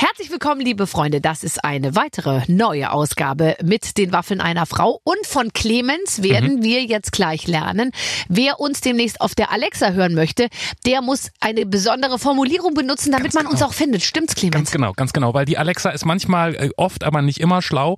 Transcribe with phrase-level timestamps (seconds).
[0.00, 1.20] Herzlich willkommen, liebe Freunde.
[1.20, 5.00] Das ist eine weitere neue Ausgabe mit den Waffeln einer Frau.
[5.02, 6.62] Und von Clemens werden mhm.
[6.62, 7.90] wir jetzt gleich lernen.
[8.28, 10.50] Wer uns demnächst auf der Alexa hören möchte,
[10.86, 13.54] der muss eine besondere Formulierung benutzen, damit ganz man genau.
[13.54, 14.02] uns auch findet.
[14.04, 14.54] Stimmt's, Clemens?
[14.54, 15.34] Ganz genau, ganz genau.
[15.34, 17.96] Weil die Alexa ist manchmal, äh, oft, aber nicht immer schlau.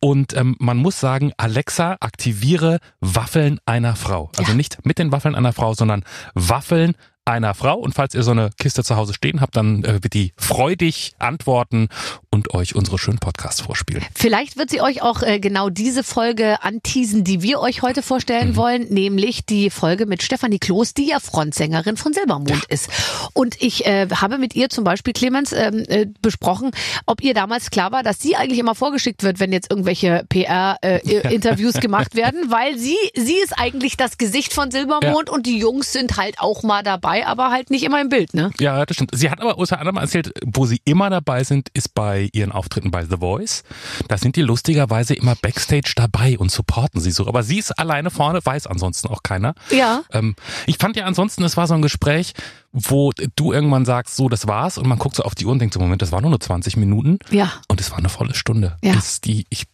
[0.00, 4.30] Und ähm, man muss sagen, Alexa, aktiviere Waffeln einer Frau.
[4.36, 4.54] Also ja.
[4.54, 6.04] nicht mit den Waffeln einer Frau, sondern
[6.34, 6.94] Waffeln
[7.28, 7.76] einer Frau.
[7.78, 11.12] Und falls ihr so eine Kiste zu Hause stehen habt, dann äh, wird die freudig
[11.18, 11.88] antworten
[12.30, 14.04] und euch unsere schönen Podcasts vorspielen.
[14.14, 18.50] Vielleicht wird sie euch auch äh, genau diese Folge anteasen, die wir euch heute vorstellen
[18.50, 18.56] mhm.
[18.56, 22.56] wollen, nämlich die Folge mit Stefanie Kloß, die ja Frontsängerin von Silbermond ja.
[22.68, 22.88] ist.
[23.34, 26.70] Und ich äh, habe mit ihr zum Beispiel, Clemens, ähm, äh, besprochen,
[27.06, 31.76] ob ihr damals klar war, dass sie eigentlich immer vorgeschickt wird, wenn jetzt irgendwelche PR-Interviews
[31.76, 35.34] äh, gemacht werden, weil sie, sie ist eigentlich das Gesicht von Silbermond ja.
[35.34, 38.34] und die Jungs sind halt auch mal dabei dabei, aber halt nicht immer im Bild,
[38.34, 38.50] ne?
[38.60, 39.10] Ja, das stimmt.
[39.14, 42.90] Sie hat aber unter anderem erzählt, wo sie immer dabei sind, ist bei ihren Auftritten
[42.90, 43.64] bei The Voice.
[44.08, 47.26] Da sind die lustigerweise immer Backstage dabei und supporten sie so.
[47.26, 49.54] Aber sie ist alleine vorne, weiß ansonsten auch keiner.
[49.70, 50.02] Ja.
[50.12, 50.34] Ähm,
[50.66, 52.34] ich fand ja ansonsten, es war so ein Gespräch,
[52.72, 55.58] wo du irgendwann sagst, so, das war's, und man guckt so auf die Uhr und
[55.58, 57.18] denkt so, Moment, das war nur nur 20 Minuten.
[57.30, 57.52] Ja.
[57.68, 58.76] Und es war eine volle Stunde.
[58.82, 58.92] Ja.
[58.94, 59.64] Das, die, ich,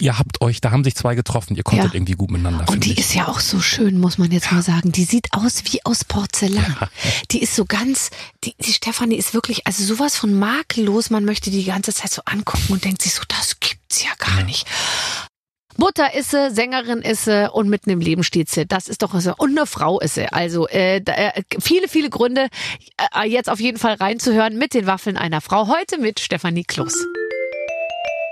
[0.00, 1.94] ihr habt euch, da haben sich zwei getroffen, ihr konntet ja.
[1.94, 2.66] irgendwie gut miteinander.
[2.68, 2.98] Und die ich.
[2.98, 4.54] ist ja auch so schön, muss man jetzt ja.
[4.54, 4.92] mal sagen.
[4.92, 6.76] Die sieht aus wie aus Porzellan.
[6.80, 6.88] Ja.
[7.30, 8.10] Die ist so ganz,
[8.44, 11.10] die, die Stefanie ist wirklich, also sowas von makellos.
[11.10, 14.42] Man möchte die ganze Zeit so angucken und denkt sich so, das gibt's ja gar
[14.44, 14.66] nicht.
[15.76, 18.66] Mutter ist sie, Sängerin ist sie und mitten im Leben steht sie.
[18.66, 19.34] Das ist doch so.
[19.36, 20.26] Und eine Frau ist sie.
[20.30, 22.48] Also äh, äh, viele, viele Gründe,
[23.14, 25.68] äh, jetzt auf jeden Fall reinzuhören mit den Waffeln einer Frau.
[25.68, 26.94] Heute mit Stefanie Kloß.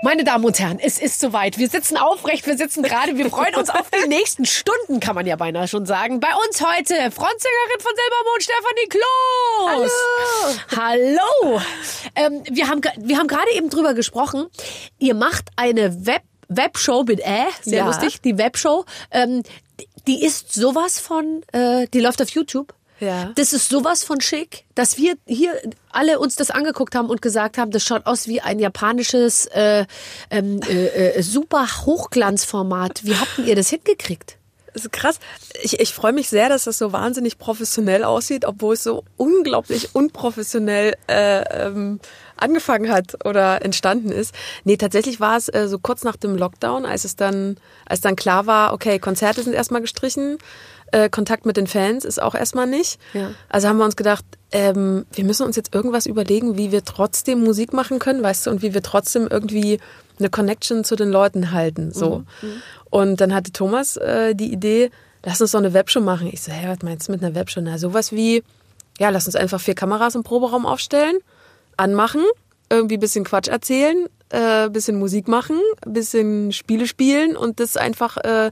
[0.03, 1.59] Meine Damen und Herren, es ist soweit.
[1.59, 5.27] Wir sitzen aufrecht, wir sitzen gerade, wir freuen uns auf die nächsten Stunden, kann man
[5.27, 6.19] ja beinahe schon sagen.
[6.19, 9.91] Bei uns heute Frontsängerin von Silbermond, Stefanie Kloos.
[10.75, 11.21] Hallo.
[11.51, 11.61] Hallo.
[12.15, 14.47] Ähm, wir haben, wir haben gerade eben drüber gesprochen.
[14.97, 17.85] Ihr macht eine Web Webshow mit Ä, sehr ja.
[17.85, 18.85] lustig, die Webshow.
[19.11, 19.43] Ähm,
[20.07, 22.73] die ist sowas von, äh, die läuft auf YouTube.
[23.01, 23.31] Ja.
[23.35, 25.53] Das ist sowas von schick, dass wir hier
[25.91, 29.85] alle uns das angeguckt haben und gesagt haben, das schaut aus wie ein japanisches äh,
[30.29, 33.03] ähm, äh, äh, super Hochglanzformat.
[33.03, 34.37] Wie habt ihr das hingekriegt?
[34.73, 35.19] Das ist krass.
[35.63, 39.95] Ich, ich freue mich sehr, dass das so wahnsinnig professionell aussieht, obwohl es so unglaublich
[39.95, 41.99] unprofessionell äh, ähm,
[42.37, 44.33] angefangen hat oder entstanden ist.
[44.63, 48.15] Nee, tatsächlich war es äh, so kurz nach dem Lockdown, als es dann, als dann
[48.15, 50.37] klar war, okay, Konzerte sind erstmal gestrichen,
[50.91, 52.99] äh, Kontakt mit den Fans ist auch erstmal nicht.
[53.13, 53.31] Ja.
[53.49, 57.43] Also haben wir uns gedacht, ähm, wir müssen uns jetzt irgendwas überlegen, wie wir trotzdem
[57.43, 59.79] Musik machen können, weißt du, und wie wir trotzdem irgendwie
[60.19, 61.91] eine Connection zu den Leuten halten.
[61.91, 62.19] So.
[62.41, 62.49] Mhm.
[62.49, 62.61] mhm.
[62.89, 64.91] Und dann hatte Thomas äh, die Idee,
[65.23, 66.27] lass uns doch eine Webshow machen.
[66.31, 67.61] Ich so, hä, was meinst du mit einer Webshow?
[67.61, 68.43] Na, sowas wie,
[68.99, 71.17] ja, lass uns einfach vier Kameras im Proberaum aufstellen,
[71.77, 72.23] anmachen,
[72.69, 78.51] irgendwie bisschen Quatsch erzählen, äh, bisschen Musik machen, bisschen Spiele spielen und das einfach äh,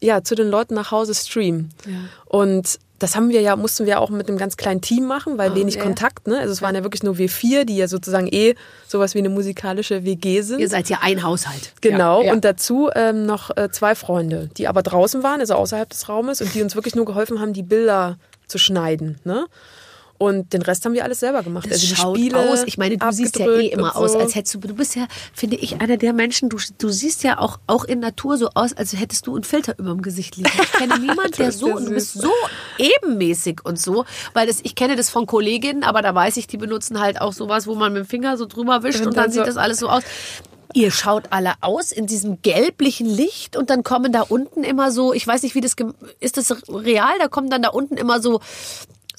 [0.00, 1.70] ja, zu den Leuten nach Hause streamen.
[1.86, 1.92] Ja.
[2.26, 5.52] Und das haben wir ja, mussten wir auch mit einem ganz kleinen Team machen, weil
[5.52, 5.84] oh, wenig yeah.
[5.84, 6.38] Kontakt, ne?
[6.38, 8.54] Also es waren ja wirklich nur wir vier, die ja sozusagen eh
[8.88, 10.60] sowas wie eine musikalische WG sind.
[10.60, 11.72] Ihr seid ja ein Haushalt.
[11.82, 12.20] Genau.
[12.20, 12.32] Ja, ja.
[12.32, 16.40] Und dazu ähm, noch äh, zwei Freunde, die aber draußen waren, also außerhalb des Raumes
[16.40, 19.46] und die uns wirklich nur geholfen haben, die Bilder zu schneiden, ne?
[20.18, 21.66] Und den Rest haben wir alles selber gemacht.
[21.66, 22.62] Das also die schaut Spiele aus.
[22.66, 24.00] Ich meine, du siehst ja eh immer so.
[24.00, 24.58] aus, als hättest du.
[24.60, 26.48] Du bist ja, finde ich, einer der Menschen.
[26.48, 29.78] Du, du siehst ja auch auch in Natur so aus, als hättest du einen Filter
[29.78, 30.50] über dem Gesicht liegen.
[30.62, 31.74] Ich kenne niemanden, der so.
[31.74, 32.30] Und du bist so
[32.78, 34.60] ebenmäßig und so, weil das.
[34.62, 37.74] Ich kenne das von Kolleginnen, aber da weiß ich, die benutzen halt auch sowas, wo
[37.74, 39.78] man mit dem Finger so drüber wischt und, und dann, dann so sieht das alles
[39.78, 40.02] so aus.
[40.76, 45.14] Ihr schaut alle aus in diesem gelblichen Licht und dann kommen da unten immer so,
[45.14, 45.74] ich weiß nicht, wie das
[46.20, 48.40] ist das real, da kommen dann da unten immer so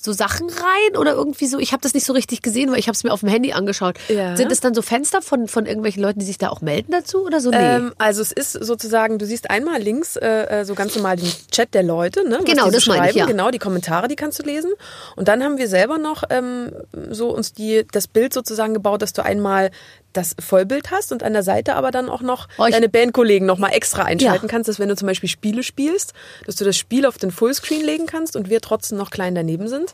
[0.07, 1.59] so Sachen rein oder irgendwie so?
[1.59, 3.51] Ich habe das nicht so richtig gesehen, weil ich habe es mir auf dem Handy
[3.51, 3.97] angeschaut.
[4.07, 4.35] Ja.
[4.35, 7.25] Sind es dann so Fenster von, von irgendwelchen Leuten, die sich da auch melden dazu
[7.25, 7.51] oder so?
[7.51, 7.57] Nee.
[7.57, 11.30] Ähm, also es ist sozusagen, du siehst einmal links äh, äh so ganz normal den
[11.51, 12.39] Chat der Leute, ne?
[12.45, 13.25] Genau, das so meine ich, ja.
[13.25, 14.71] Genau, die Kommentare, die kannst du lesen.
[15.15, 16.71] Und dann haben wir selber noch ähm,
[17.09, 19.71] so uns die das Bild sozusagen gebaut, dass du einmal
[20.18, 23.58] das Vollbild hast und an der Seite aber dann auch noch oh, deine Bandkollegen noch
[23.60, 24.52] mal extra einschalten ja.
[24.52, 26.14] kannst, dass wenn du zum Beispiel Spiele spielst,
[26.46, 29.68] dass du das Spiel auf den Fullscreen legen kannst und wir trotzdem noch klein daneben
[29.68, 29.94] sind.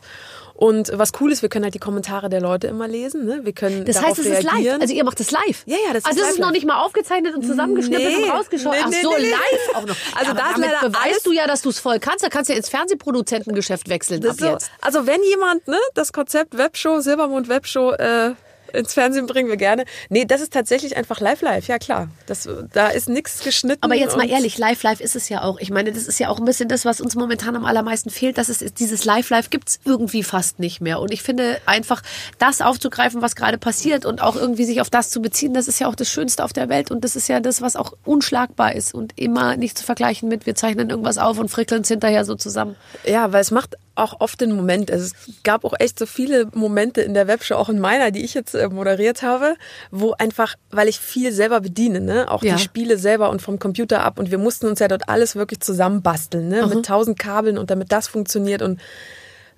[0.54, 3.24] Und was cool ist, wir können halt die Kommentare der Leute immer lesen.
[3.24, 3.40] Ne?
[3.42, 4.80] Wir können das heißt, es ist live.
[4.80, 5.64] Also ihr macht das live.
[5.66, 8.24] Ja, ja, das also ist Also es ist noch nicht mal aufgezeichnet und zusammengeschnippelt nee,
[8.24, 8.72] und rausgeschaut.
[8.72, 9.96] Nee, Ach so, nee, live auch noch.
[10.14, 12.24] Also ja, damit beweist du ja, dass du es voll kannst.
[12.24, 14.70] Da kannst du ja ins Fernsehproduzentengeschäft wechseln ab so, jetzt.
[14.80, 18.34] Also wenn jemand ne, das Konzept Webshow, Silbermond Webshow äh,
[18.74, 19.84] ins Fernsehen bringen wir gerne.
[20.08, 22.08] Nee, das ist tatsächlich einfach live live, ja klar.
[22.26, 23.82] Das, da ist nichts geschnitten.
[23.82, 25.58] Aber jetzt mal ehrlich, live live ist es ja auch.
[25.58, 28.38] Ich meine, das ist ja auch ein bisschen das, was uns momentan am allermeisten fehlt.
[28.38, 31.00] Dass es dieses live live gibt's irgendwie fast nicht mehr.
[31.00, 32.02] Und ich finde einfach,
[32.38, 35.78] das aufzugreifen, was gerade passiert und auch irgendwie sich auf das zu beziehen, das ist
[35.78, 38.74] ja auch das Schönste auf der Welt und das ist ja das, was auch unschlagbar
[38.74, 42.24] ist und immer nicht zu vergleichen mit, wir zeichnen irgendwas auf und frickeln es hinterher
[42.24, 42.76] so zusammen.
[43.04, 44.90] Ja, weil es macht auch oft den Moment.
[44.90, 45.12] Also es
[45.44, 48.54] gab auch echt so viele Momente in der Webshow, auch in meiner, die ich jetzt
[48.54, 49.54] äh, moderiert habe,
[49.90, 52.56] wo einfach, weil ich viel selber bediene, ne, auch Ja.
[52.56, 55.60] die Spiele selber und vom Computer ab und wir mussten uns ja dort alles wirklich
[55.60, 58.80] zusammenbasteln, ne, mit tausend Kabeln und damit das funktioniert und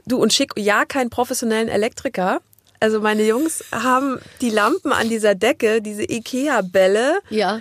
[0.07, 2.41] du und schick ja keinen professionellen Elektriker.
[2.79, 7.21] Also meine Jungs haben die Lampen an dieser Decke, diese Ikea-Bälle.
[7.31, 7.61] Ja.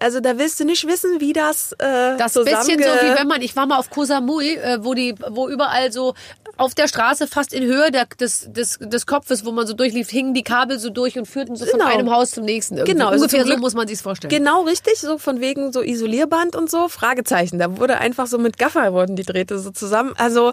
[0.00, 3.42] Also da willst du nicht wissen, wie das äh, Das bisschen so wie wenn man,
[3.42, 6.14] ich war mal auf Koh Samui, äh, wo die, wo überall so
[6.56, 10.10] auf der Straße fast in Höhe der, des, des, des Kopfes, wo man so durchlief,
[10.10, 11.90] hingen die Kabel so durch und führten so von Genau.
[11.90, 12.76] einem Haus zum nächsten.
[12.76, 12.92] Irgendwie.
[12.94, 14.30] Genau, also ungefähr zum so muss man sich's vorstellen.
[14.30, 17.58] Genau richtig, so von wegen so Isolierband und so, Fragezeichen.
[17.58, 20.14] Da wurde einfach so mit Gaffer wurden die Drähte so zusammen.
[20.16, 20.52] Also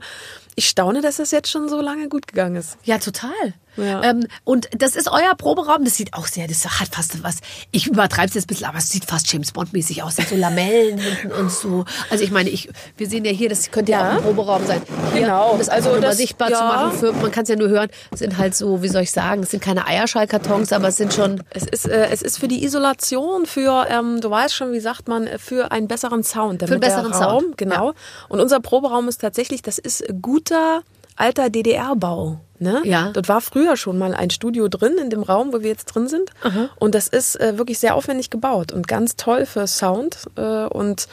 [0.56, 2.78] ich staune, dass das jetzt schon so lange gut gegangen ist.
[2.84, 3.32] Ja, total.
[3.78, 4.04] Ja.
[4.04, 5.84] Ähm, und das ist euer Proberaum.
[5.84, 7.38] Das sieht auch sehr, das hat fast was.
[7.72, 10.16] Ich übertreibe es jetzt ein bisschen, aber es sieht fast James Bond-mäßig aus.
[10.16, 11.86] So Lamellen hinten und so.
[12.10, 14.12] Also ich meine, ich, wir sehen ja hier, das könnte ja, Ja.
[14.12, 14.82] auch ein Proberaum sein.
[15.14, 15.52] Hier, Genau.
[15.52, 16.62] Um das Also das- sichtbar zu ja.
[16.64, 16.98] machen.
[17.00, 17.90] Für, man kann es ja nur hören.
[18.12, 21.14] Es sind halt so, wie soll ich sagen, es sind keine Eierschallkartons, aber es sind
[21.14, 21.44] schon.
[21.50, 25.08] Es ist, äh, es ist für die Isolation, für, ähm, du weißt schon, wie sagt
[25.08, 26.62] man, für einen besseren Sound.
[26.62, 27.94] damit einen besseren Raum, Sound, Genau.
[28.30, 30.82] Und unser Proberaum ist tatsächlich, das ist guter
[31.16, 32.40] alter DDR-Bau.
[32.58, 32.82] Ne?
[32.86, 33.10] Ja.
[33.12, 36.08] Dort war früher schon mal ein Studio drin, in dem Raum, wo wir jetzt drin
[36.08, 36.32] sind.
[36.78, 41.08] Und das ist äh, wirklich sehr aufwendig gebaut und ganz toll für Sound äh, und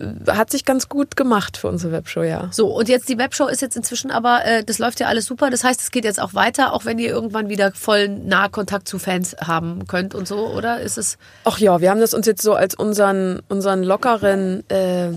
[0.00, 2.48] äh, hat sich ganz gut gemacht für unsere Webshow, ja.
[2.52, 5.50] So, und jetzt die Webshow ist jetzt inzwischen aber, äh, das läuft ja alles super.
[5.50, 8.98] Das heißt, es geht jetzt auch weiter, auch wenn ihr irgendwann wieder voll Nahkontakt zu
[8.98, 10.80] Fans haben könnt und so, oder?
[10.80, 11.18] Ist es.
[11.44, 15.10] Ach ja, wir haben das uns jetzt so als unseren, unseren lockeren, äh,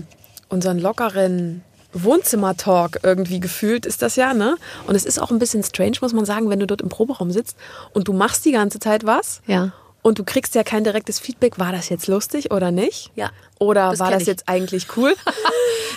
[0.50, 4.56] unseren lockeren Wohnzimmer-Talk irgendwie gefühlt, ist das ja, ne?
[4.86, 7.30] Und es ist auch ein bisschen strange, muss man sagen, wenn du dort im Proberaum
[7.30, 7.56] sitzt
[7.92, 9.42] und du machst die ganze Zeit was.
[9.46, 9.72] Ja.
[10.02, 13.12] Und du kriegst ja kein direktes Feedback, war das jetzt lustig oder nicht?
[13.14, 13.30] Ja,
[13.62, 14.28] Oder das war das ich.
[14.28, 15.14] jetzt eigentlich cool?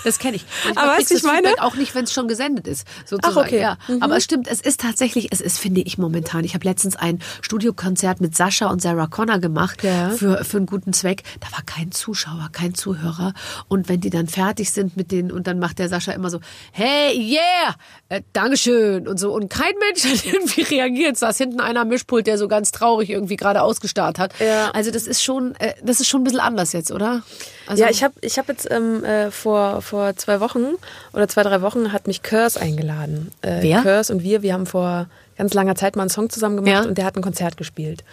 [0.04, 0.46] Das kenne ich.
[0.76, 1.48] Aber weißt du, ich meine?
[1.48, 3.38] Feedback auch nicht, wenn es schon gesendet ist, sozusagen.
[3.40, 3.60] Ach, okay.
[3.60, 3.78] Ja.
[4.02, 6.44] Aber es stimmt, es ist tatsächlich, es ist, finde ich momentan.
[6.44, 10.12] Ich habe letztens ein Studiokonzert mit Sascha und Sarah Connor gemacht Ja.
[10.12, 11.24] für, für einen guten Zweck.
[11.40, 13.34] Da war kein Zuschauer, kein Zuhörer.
[13.68, 16.40] Und wenn die dann fertig sind mit denen, und dann macht der Sascha immer so,
[16.72, 17.76] hey, yeah,
[18.10, 19.34] äh, Dankeschön und so.
[19.34, 21.18] Und kein Mensch hat irgendwie reagiert.
[21.18, 24.34] Saß hinten einer am Mischpult, der so ganz traurig irgendwie gerade ausgestarrt hat.
[24.40, 24.70] Ja.
[24.72, 27.24] Also das ist schon, äh, das ist schon ein bisschen anders jetzt, oder?
[27.68, 30.76] Also, ja, ich habe ich hab jetzt ähm, äh, vor, vor zwei Wochen
[31.14, 33.32] oder zwei, drei Wochen hat mich Curse eingeladen.
[33.42, 33.82] Äh, Wer?
[33.82, 35.08] Curse und wir, wir haben vor
[35.38, 36.88] ganz langer Zeit mal einen Song zusammen gemacht Ja.
[36.90, 38.04] und der hat ein Konzert gespielt.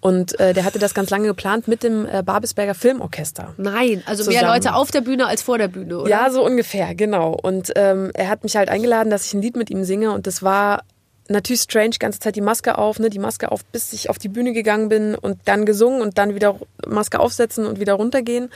[0.00, 3.54] Und äh, der hatte das ganz lange geplant mit dem äh, Babelsberger Filmorchester.
[3.56, 4.52] Nein, also mehr zusammen.
[4.54, 6.10] Leute auf der Bühne als vor der Bühne, oder?
[6.10, 7.32] Ja, so ungefähr, genau.
[7.40, 10.26] Und ähm, er hat mich halt eingeladen, dass ich ein Lied mit ihm singe und
[10.26, 10.82] das war
[11.28, 14.28] natürlich strange, ganze Zeit die Maske auf, ne, die Maske auf, bis ich auf die
[14.28, 16.56] Bühne gegangen bin und dann gesungen und dann wieder
[16.86, 18.50] Maske aufsetzen und wieder runtergehen.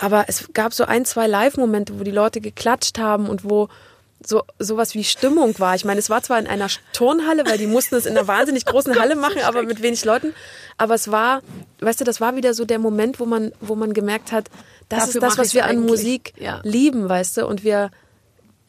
[0.00, 3.68] Aber es gab so ein, zwei Live-Momente, wo die Leute geklatscht haben und wo
[4.26, 5.74] so sowas wie Stimmung war.
[5.74, 8.66] Ich meine, es war zwar in einer Turnhalle, weil die mussten es in einer wahnsinnig
[8.66, 10.34] großen Halle machen, aber mit wenig Leuten.
[10.76, 11.40] Aber es war,
[11.80, 14.50] weißt du, das war wieder so der Moment, wo man, wo man gemerkt hat,
[14.88, 15.80] das Dafür ist das, was wir an.
[15.80, 16.60] Musik Ja.
[16.64, 17.90] lieben, weißt du, und wir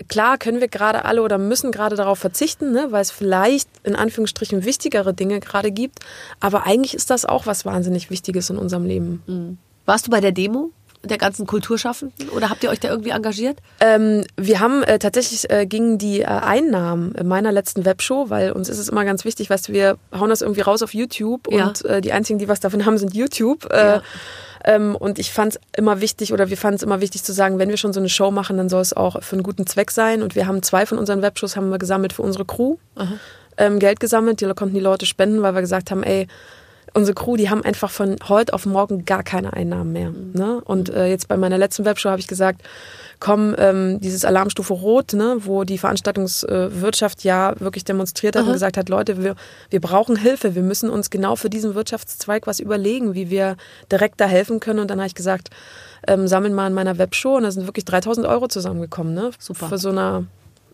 [0.07, 3.95] klar können wir gerade alle oder müssen gerade darauf verzichten, ne, weil es vielleicht in
[3.95, 5.99] Anführungsstrichen wichtigere Dinge gerade gibt,
[6.39, 9.57] aber eigentlich ist das auch was wahnsinnig Wichtiges in unserem Leben.
[9.85, 10.71] Warst du bei der Demo
[11.03, 13.57] der ganzen Kulturschaffenden oder habt ihr euch da irgendwie engagiert?
[13.79, 18.69] Ähm, wir haben äh, tatsächlich äh, gingen die äh, Einnahmen meiner letzten Webshow, weil uns
[18.69, 21.67] ist es immer ganz wichtig, weißt du, wir hauen das irgendwie raus auf YouTube Ja.
[21.67, 23.65] und äh, die einzigen, die was davon haben, sind YouTube.
[23.71, 24.01] Äh, Ja.
[24.63, 27.57] ähm, und ich fand es immer wichtig oder wir fanden es immer wichtig zu sagen,
[27.57, 29.89] wenn wir schon so eine Show machen, dann soll es auch für einen guten Zweck
[29.91, 30.21] sein.
[30.21, 32.77] Und wir haben zwei von unseren Webshows haben wir gesammelt für unsere Crew,
[33.57, 36.27] ähm, Geld gesammelt, die konnten die Leute spenden, weil wir gesagt haben, ey,
[36.93, 40.11] unsere Crew, die haben einfach von heute auf morgen gar keine Einnahmen mehr.
[40.33, 40.61] Ne?
[40.65, 42.61] Und äh, jetzt bei meiner letzten Webshow habe ich gesagt,
[43.19, 48.77] komm, ähm, dieses Alarmstufe Rot, ne, wo die Veranstaltungswirtschaft ja wirklich demonstriert hat und gesagt
[48.77, 49.35] hat, Leute, wir,
[49.69, 53.55] wir brauchen Hilfe, wir müssen uns genau für diesen Wirtschaftszweig was überlegen, wie wir
[53.91, 54.79] direkt da helfen können.
[54.79, 55.49] Und dann habe ich gesagt,
[56.07, 59.31] ähm, sammeln mal in meiner Webshow und da sind wirklich 3000 Euro zusammengekommen, ne?
[59.37, 59.69] Super.
[59.69, 60.25] Für so eine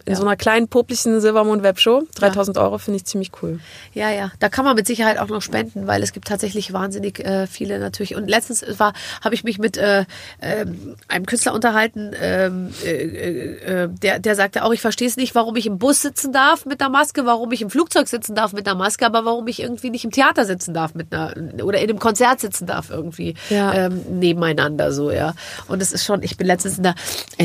[0.08, 2.04] in so einer kleinen, poplichen Silbermond Webshow.
[2.16, 3.60] 3000 Euro finde ich ziemlich cool.
[3.94, 7.20] Ja, ja, da kann man mit Sicherheit auch noch spenden, weil es gibt tatsächlich wahnsinnig
[7.20, 8.16] äh, viele natürlich.
[8.16, 10.06] Und letztens war, habe ich mich mit äh,
[10.40, 10.66] äh,
[11.10, 15.36] einem Künstler unterhalten, ähm, äh, äh, äh, der, der sagte auch, ich verstehe es nicht,
[15.36, 18.54] warum ich im Bus sitzen darf mit einer Maske, warum ich im Flugzeug sitzen darf
[18.54, 21.34] mit einer Maske, aber warum ich irgendwie nicht im Theater sitzen darf mit einer
[21.66, 23.74] oder in einem Konzert sitzen darf irgendwie Ja.
[23.74, 25.34] ähm, nebeneinander so, ja.
[25.68, 26.96] Und es ist schon, ich bin letztens in der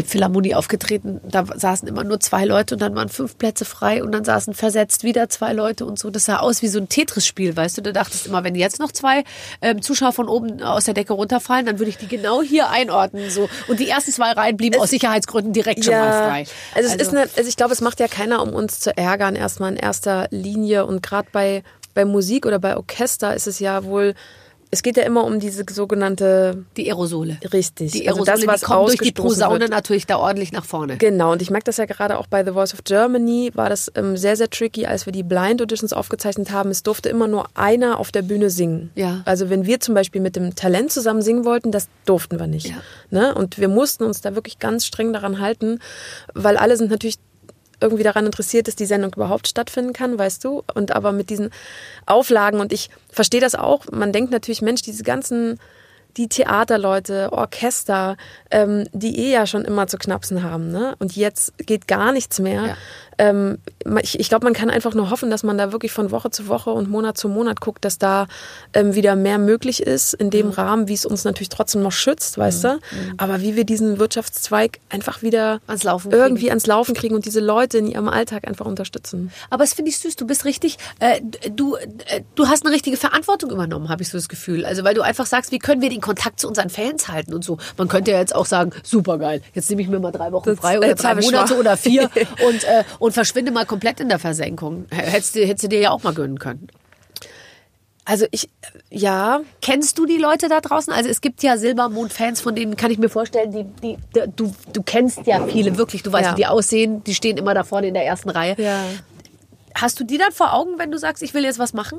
[0.07, 4.12] Philharmonie aufgetreten, da saßen immer nur zwei Leute und dann waren fünf Plätze frei und
[4.12, 6.11] dann saßen versetzt wieder zwei Leute und so.
[6.11, 7.82] Das sah aus wie so ein Tetris-Spiel, weißt du?
[7.82, 9.25] Du dachtest immer, wenn jetzt noch zwei
[9.61, 13.30] ähm, Zuschauer von oben aus der Decke runterfallen, dann würde ich die genau hier einordnen.
[13.30, 13.49] So.
[13.68, 16.47] Und die ersten zwei Reihen blieben aus Sicherheitsgründen direkt schon mal frei.
[16.75, 19.37] Also, es ist eine, also ich glaube, es macht ja keiner, um uns zu ärgern,
[19.37, 20.87] erstmal in erster Linie.
[20.87, 21.62] Und gerade bei,
[21.94, 24.14] bei Musik oder bei Orchester ist es ja wohl,
[24.75, 27.37] es geht ja immer um diese sogenannte die Aerosole.
[27.52, 27.93] richtig.
[27.93, 29.71] Die also Aerosole, das, was die kommen durch die Posaune wird.
[29.71, 30.97] natürlich da ordentlich nach vorne.
[30.97, 33.93] Genau, und ich merke das ja gerade auch bei The Voice of Germany, war das
[33.97, 36.71] ähm, sehr, sehr tricky, als wir die Blind Auditions aufgezeichnet haben.
[36.71, 38.91] Es durfte immer nur einer auf der Bühne singen.
[38.95, 39.21] Ja.
[39.26, 42.69] Also wenn wir zum Beispiel mit dem Talent zusammen singen wollten, das durften wir nicht.
[42.69, 42.76] Ja.
[43.11, 43.35] Ne?
[43.35, 45.81] Und wir mussten uns da wirklich ganz streng daran halten,
[46.33, 47.17] weil alle sind natürlich
[47.83, 50.62] irgendwie daran interessiert, dass die Sendung überhaupt stattfinden kann, weißt du?
[50.75, 51.51] Und aber mit diesen
[52.07, 53.87] Auflagen und ich verstehe das auch.
[53.91, 55.59] Man denkt natürlich, Mensch, diese ganzen
[56.17, 58.17] die Theaterleute, Orchester,
[58.51, 60.95] ähm, die eh ja schon immer zu knapsen haben, ne?
[60.99, 62.67] Und jetzt geht gar nichts mehr.
[62.67, 62.77] Ja.
[63.19, 63.59] Ähm,
[64.02, 66.49] ich ich glaube, man kann einfach nur hoffen, dass man da wirklich von Woche zu
[66.49, 68.26] Woche und Monat zu Monat guckt, dass da
[68.73, 70.31] ähm, wieder mehr möglich ist in Mhm.
[70.31, 72.78] dem Rahmen, wie es uns natürlich trotzdem noch schützt, weißt du?
[73.19, 76.50] Aber wie wir diesen Wirtschaftszweig einfach wieder Ans irgendwie kriegen.
[76.50, 79.31] ans Laufen kriegen und diese Leute in ihrem Alltag einfach unterstützen.
[79.50, 81.21] Aber es finde ich süß, du bist richtig, äh,
[81.54, 84.64] du, äh, du hast eine richtige Verantwortung übernommen, habe ich so das Gefühl.
[84.64, 87.45] Also weil du einfach sagst, wie können wir den Kontakt zu unseren Fans halten und
[87.45, 87.59] so.
[87.76, 90.49] Man könnte ja jetzt auch sagen, super geil, jetzt nehme ich mir mal drei Wochen
[90.50, 91.59] Das- frei oder ich Monate schwach.
[91.59, 92.04] oder vier
[92.49, 94.87] und, äh, und verschwinde mal komplett in der Versenkung.
[94.90, 96.68] Hättest du, hättest du dir ja auch mal gönnen können.
[98.04, 98.49] Also ich,
[98.90, 100.92] ja, Kennst du die Leute da draußen?
[100.92, 104.54] Also es gibt ja Silbermond-Fans, von denen kann ich mir vorstellen, die, die, die, du,
[104.73, 106.32] du kennst ja viele wirklich, du weißt, Ja.
[106.32, 108.54] wie die aussehen, die stehen immer da vorne in der ersten Reihe.
[108.59, 108.85] ja.
[109.75, 111.99] Hast du die dann vor Augen, wenn du sagst, ich will jetzt was machen?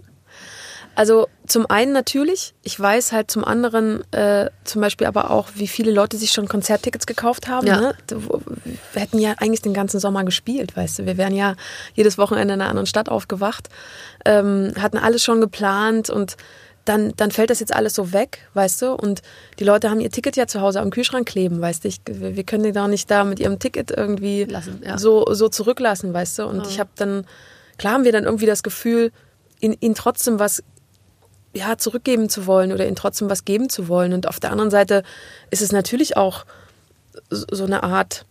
[0.96, 5.68] Also zum einen natürlich, ich weiß halt zum anderen äh, zum Beispiel aber auch, wie
[5.68, 7.66] viele Leute sich schon Konzerttickets gekauft haben.
[7.66, 7.82] Ja.
[7.82, 7.96] Ne?
[8.08, 11.06] Wir hätten ja eigentlich den ganzen Sommer gespielt, weißt du.
[11.06, 11.56] Wir wären ja
[11.96, 13.70] jedes Wochenende in einer anderen Stadt aufgewacht,
[14.26, 16.38] ähm, hatten alles schon geplant und
[16.86, 18.94] dann, dann fällt das jetzt alles so weg, weißt du?
[18.94, 19.22] Und
[19.60, 21.88] die Leute haben ihr Ticket ja zu Hause am Kühlschrank kleben, weißt du?
[21.88, 24.98] Ich, wir können die doch nicht da mit ihrem Ticket irgendwie Lassen, ja.
[24.98, 26.46] so, so zurücklassen, weißt du?
[26.46, 27.26] Und ich habe dann,
[27.78, 29.12] klar haben wir dann irgendwie das Gefühl,
[29.62, 30.62] ihnen, ihnen trotzdem was
[31.54, 34.14] ja, zurückgeben zu wollen oder ihnen trotzdem was geben zu wollen.
[34.14, 35.04] Und auf der anderen Seite
[35.52, 36.46] ist es natürlich auch
[37.30, 38.26] so eine Art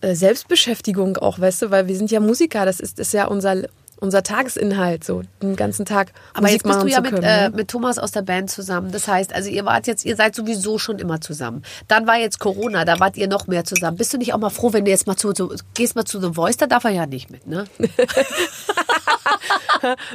[0.00, 3.62] äh, Selbstbeschäftigung auch, weißt du, weil wir sind ja Musiker, das ist, ist ja unser,
[4.02, 7.22] unser Tagesinhalt, so den ganzen Tag Aber Musik jetzt bist du ja mit, können.
[7.22, 7.56] äh, ne?
[7.56, 8.92] mit Thomas aus der Band zusammen.
[8.92, 11.62] Das heißt, also ihr wart jetzt, ihr seid sowieso schon immer zusammen.
[11.88, 13.96] Dann war jetzt Corona, da wart ihr noch mehr zusammen.
[13.96, 16.20] Bist du nicht auch mal froh, wenn du jetzt mal zu, zu gehst mal zu
[16.20, 17.64] The Voice, da darf er ja nicht mit, ne?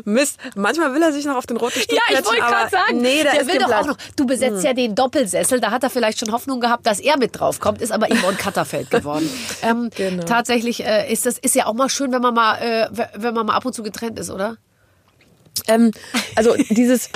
[0.06, 3.42] Mist, manchmal will er sich noch auf den roten Stuhl klatschen, aber Nee, da der
[3.42, 3.82] ist will kein doch Platz.
[3.84, 3.98] auch noch.
[4.16, 7.38] Du besetzt ja den Doppelsessel, da hat er vielleicht schon Hoffnung gehabt, dass er mit
[7.40, 9.30] drauf kommt, ist aber Yvonne Katterfeld geworden.
[9.64, 10.24] ähm, Genau.
[10.26, 13.46] Tatsächlich äh, ist das ist ja auch mal schön, wenn man mal, äh, wenn man
[13.46, 14.58] mal ab und zu getrennt ist, oder?
[15.68, 15.92] Ähm,
[16.36, 17.10] also dieses,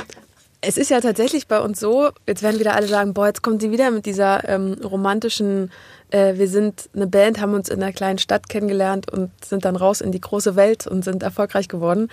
[0.62, 3.62] es ist ja tatsächlich bei uns so, jetzt werden wieder alle sagen, boah, jetzt kommt
[3.62, 5.72] sie wieder mit dieser ähm, romantischen,
[6.12, 9.76] äh, wir sind eine Band, haben uns in einer kleinen Stadt kennengelernt und sind dann
[9.76, 12.10] raus in die große Welt und sind erfolgreich geworden.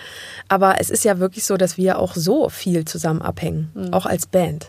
[0.47, 4.25] Aber es ist ja wirklich so, dass wir auch so viel zusammen abhängen, auch als
[4.25, 4.67] Band.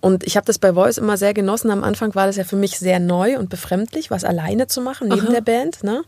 [0.00, 1.70] Und ich habe das bei Voice immer sehr genossen.
[1.70, 5.08] Am Anfang war das ja für mich sehr neu und befremdlich, was alleine zu machen
[5.08, 5.82] neben der Band.
[5.82, 6.02] Ne?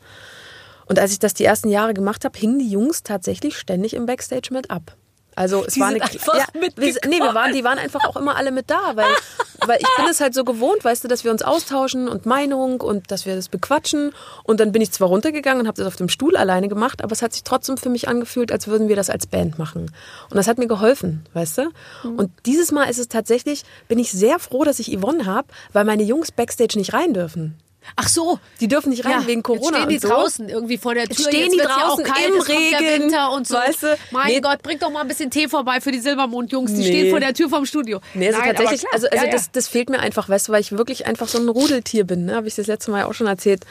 [0.88, 4.07] Und als ich das die ersten Jahre gemacht habe, hingen die Jungs tatsächlich ständig im
[4.07, 4.97] Backstage mit ab.
[5.38, 6.71] Also es Die war eine ja, wir,
[7.07, 9.07] nee, wir waren, die waren einfach auch immer alle mit da, weil,
[9.66, 12.80] weil ich bin es halt so gewohnt, weißt du, dass wir uns austauschen und Meinung
[12.80, 14.12] und dass wir das bequatschen.
[14.42, 17.12] Und dann bin ich zwar runtergegangen und habe das auf dem Stuhl alleine gemacht, aber
[17.12, 19.92] es hat sich trotzdem für mich angefühlt, als würden wir das als Band machen.
[20.28, 21.71] Und das hat mir geholfen, weißt du?
[22.02, 22.18] Mhm.
[22.18, 25.85] Und dieses Mal ist es tatsächlich, bin ich sehr froh, dass ich Yvonne habe, weil
[25.85, 27.57] meine Jungs Backstage nicht rein dürfen.
[27.97, 28.38] Ach so.
[28.61, 30.09] Die dürfen nicht rein wegen Corona Jetzt stehen die so.
[30.09, 31.16] draußen irgendwie vor der Tür.
[31.16, 33.54] Jetzt stehen jetzt die wird's ja draußen auch kalt, im Regen, Winter und so.
[33.54, 33.99] weißt du?
[34.11, 34.40] Mein Nee.
[34.40, 36.73] Gott, bring doch mal ein bisschen Tee vorbei für die Silbermond-Jungs.
[36.73, 36.87] Die Nee.
[36.87, 38.00] stehen vor der Tür vom Studio.
[38.14, 39.50] Nee, also Nein, tatsächlich, also, also ja, Das, ja.
[39.52, 42.35] das fehlt mir einfach, weißt du, weil ich wirklich einfach so ein Rudeltier bin, ne?
[42.35, 43.64] Habe ich das letzte Mal ja auch schon erzählt.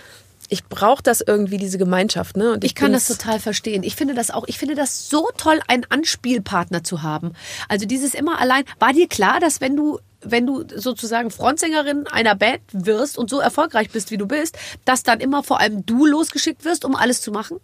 [0.50, 2.54] Ich brauche das irgendwie, diese Gemeinschaft, ne?
[2.54, 3.84] Und Ich kann das total verstehen.
[3.84, 7.34] Ich finde das auch, ich finde das so toll, einen Anspielpartner zu haben.
[7.68, 8.64] Also dieses immer allein.
[8.80, 13.40] War dir klar, dass wenn du wenn du sozusagen Frontsängerin einer Band wirst und so
[13.40, 17.22] erfolgreich bist, wie du bist, dass dann immer vor allem du losgeschickt wirst, um alles
[17.22, 17.60] zu machen?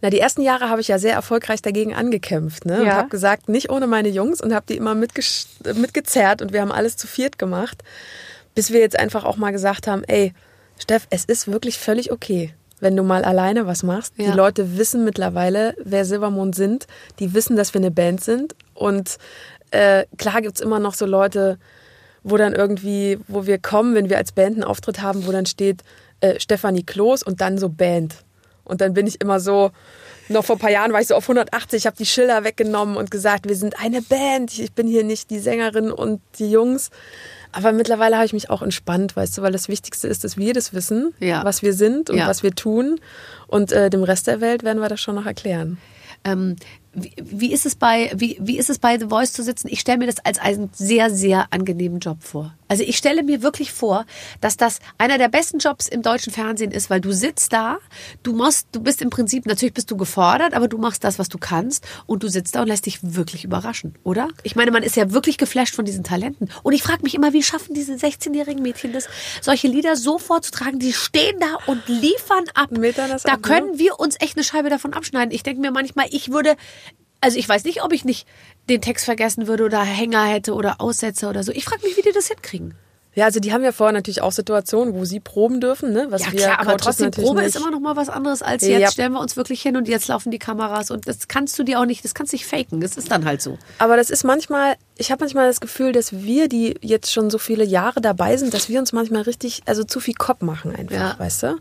[0.00, 2.80] Na, die ersten Jahre habe ich ja sehr erfolgreich dagegen angekämpft, ne?
[2.80, 2.94] Und Ja.
[2.96, 6.96] habe gesagt, nicht ohne meine Jungs und habe die immer mitgezerrt und wir haben alles
[6.96, 7.82] zu viert gemacht,
[8.54, 10.32] bis wir jetzt einfach auch mal gesagt haben, ey,
[10.78, 14.12] Steff, es ist wirklich völlig okay, wenn du mal alleine was machst.
[14.18, 14.30] Ja.
[14.30, 16.86] Die Leute wissen mittlerweile, wer Silbermond sind.
[17.20, 18.54] Die wissen, dass wir eine Band sind.
[18.74, 19.16] Und
[19.74, 21.58] äh, klar gibt's immer noch so Leute,
[22.22, 25.46] wo dann irgendwie, wo wir kommen, wenn wir als Band einen Auftritt haben, wo dann
[25.46, 25.82] steht
[26.20, 28.14] äh, Stefanie Kloß und dann so Band.
[28.64, 29.72] Und dann bin ich immer so,
[30.30, 33.10] noch vor ein paar Jahren war ich so auf 180, habe die Schilder weggenommen und
[33.10, 34.58] gesagt, wir sind eine Band.
[34.58, 36.90] Ich bin hier nicht die Sängerin und die Jungs.
[37.52, 40.54] Aber mittlerweile habe ich mich auch entspannt, weißt du, weil das Wichtigste ist, dass wir
[40.54, 41.44] das wissen, Ja.
[41.44, 42.26] was wir sind und Ja.
[42.26, 43.00] was wir tun.
[43.48, 45.76] Und äh, dem Rest der Welt werden wir das schon noch erklären.
[46.24, 46.56] Ähm,
[46.94, 49.68] wie, wie ist es bei wie, wie ist es bei The Voice zu sitzen?
[49.70, 52.54] Ich stelle mir das als einen sehr sehr angenehmen Job vor.
[52.68, 54.06] Also ich stelle mir wirklich vor,
[54.40, 57.78] dass das einer der besten Jobs im deutschen Fernsehen ist, weil du sitzt da,
[58.22, 61.28] du musst, du bist im Prinzip natürlich bist du gefordert, aber du machst das, was
[61.28, 64.28] du kannst und du sitzt da und lässt dich wirklich überraschen, oder?
[64.42, 67.32] Ich meine, man ist ja wirklich geflasht von diesen Talenten und ich frage mich immer,
[67.32, 69.08] wie schaffen diese 16-jährigen Mädchen das,
[69.40, 70.78] solche Lieder so vorzutragen?
[70.78, 72.70] Die stehen da und liefern ab.
[72.72, 73.38] Da ab, ne?
[73.42, 75.32] können wir uns echt eine Scheibe davon abschneiden.
[75.32, 76.56] Ich denke mir manchmal, ich würde,
[77.24, 78.26] also ich weiß nicht, ob ich nicht
[78.68, 81.52] den Text vergessen würde oder Hänger hätte oder Aussetzer oder so.
[81.52, 82.74] Ich frage mich, wie die das hinkriegen.
[83.16, 86.06] Ja, also die haben ja vorher natürlich auch Situationen, wo sie proben dürfen, ne?
[86.10, 87.46] Was Ja wir klar, aber trotzdem, Probe nicht.
[87.46, 88.78] ist immer noch mal was anderes als Ja.
[88.80, 91.62] jetzt stellen wir uns wirklich hin und jetzt laufen die Kameras und das kannst du
[91.62, 92.80] dir auch nicht, das kannst du nicht faken.
[92.80, 93.56] Das ist dann halt so.
[93.78, 97.38] Aber das ist manchmal, ich habe manchmal das Gefühl, dass wir, die jetzt schon so
[97.38, 100.96] viele Jahre dabei sind, dass wir uns manchmal richtig, also zu viel Kopf machen einfach,
[100.96, 101.14] Ja.
[101.16, 101.56] weißt du?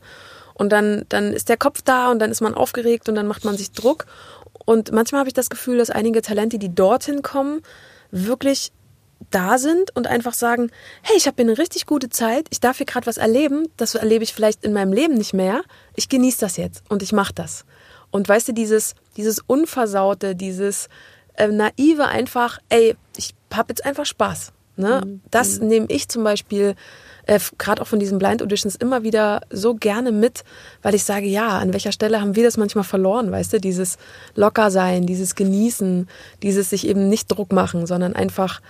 [0.55, 3.45] Und dann, dann ist der Kopf da und dann ist man aufgeregt und dann macht
[3.45, 4.05] man sich Druck.
[4.65, 7.61] Und manchmal habe ich das Gefühl, dass einige Talente, die dorthin kommen,
[8.11, 8.71] wirklich
[9.31, 10.69] da sind und einfach sagen,
[11.01, 13.95] hey, ich habe hier eine richtig gute Zeit, ich darf hier gerade was erleben, das
[13.95, 15.63] erlebe ich vielleicht in meinem Leben nicht mehr,
[15.95, 17.65] ich genieße das jetzt und ich mache das.
[18.11, 20.87] Und weißt du, dieses, dieses Unversaute, dieses
[21.35, 24.51] äh, naive einfach, ey, ich habe jetzt einfach Spaß.
[24.75, 25.19] Ne?
[25.29, 26.75] Das nehme ich zum Beispiel
[27.25, 30.43] äh, gerade auch von diesen Blind Auditions immer wieder so gerne mit,
[30.81, 33.97] weil ich sage, ja, an welcher Stelle haben wir das manchmal verloren, weißt du, dieses
[34.35, 36.07] Lockersein, dieses Genießen,
[36.41, 38.61] dieses sich eben nicht Druck machen, sondern einfach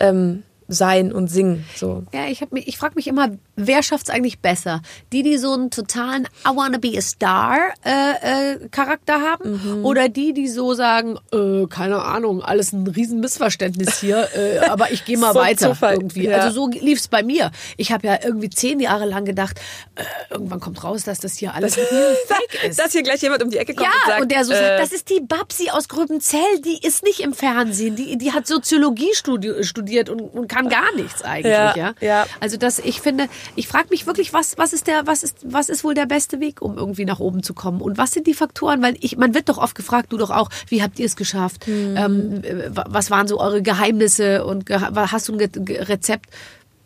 [0.00, 1.64] ähm, sein und singen.
[1.76, 2.04] So.
[2.12, 4.80] Ja, ich, hab ich frage mich immer, wer schafft es eigentlich besser?
[5.12, 9.42] Die, die so einen totalen I wanna be a star äh, äh, Charakter haben
[9.78, 9.84] Mhm.
[9.84, 14.90] oder die, die so sagen, äh, keine Ahnung, alles ein riesen Missverständnis hier, äh, aber
[14.92, 16.24] ich gehe mal So weiter Zufall, irgendwie.
[16.28, 16.38] ja.
[16.38, 17.50] Also so lief es bei mir.
[17.76, 19.60] Ich habe ja irgendwie zehn Jahre lang gedacht,
[19.96, 22.78] äh, irgendwann kommt raus, dass das hier alles fake ist.
[22.78, 24.56] Dass hier gleich jemand um die Ecke kommt Ja, und sagt, und der so äh,
[24.56, 28.46] sagt, das ist die Babsi aus Gröbenzell, die ist nicht im Fernsehen, die, die hat
[28.46, 31.74] Soziologie studi studiert und, und kann gar nichts eigentlich, ja.
[31.76, 32.26] Ja, ja.
[32.40, 35.68] Also das, ich finde, ich frage mich wirklich, was, was ist der, was ist, was
[35.68, 37.80] ist wohl der beste Weg, um irgendwie nach oben zu kommen?
[37.80, 38.82] Und was sind die Faktoren?
[38.82, 41.66] Weil ich, man wird doch oft gefragt, du doch auch, wie habt ihr es geschafft?
[41.68, 41.94] Mhm.
[41.96, 46.30] Ähm, äh, was waren so eure Geheimnisse und hast du ein Rezept?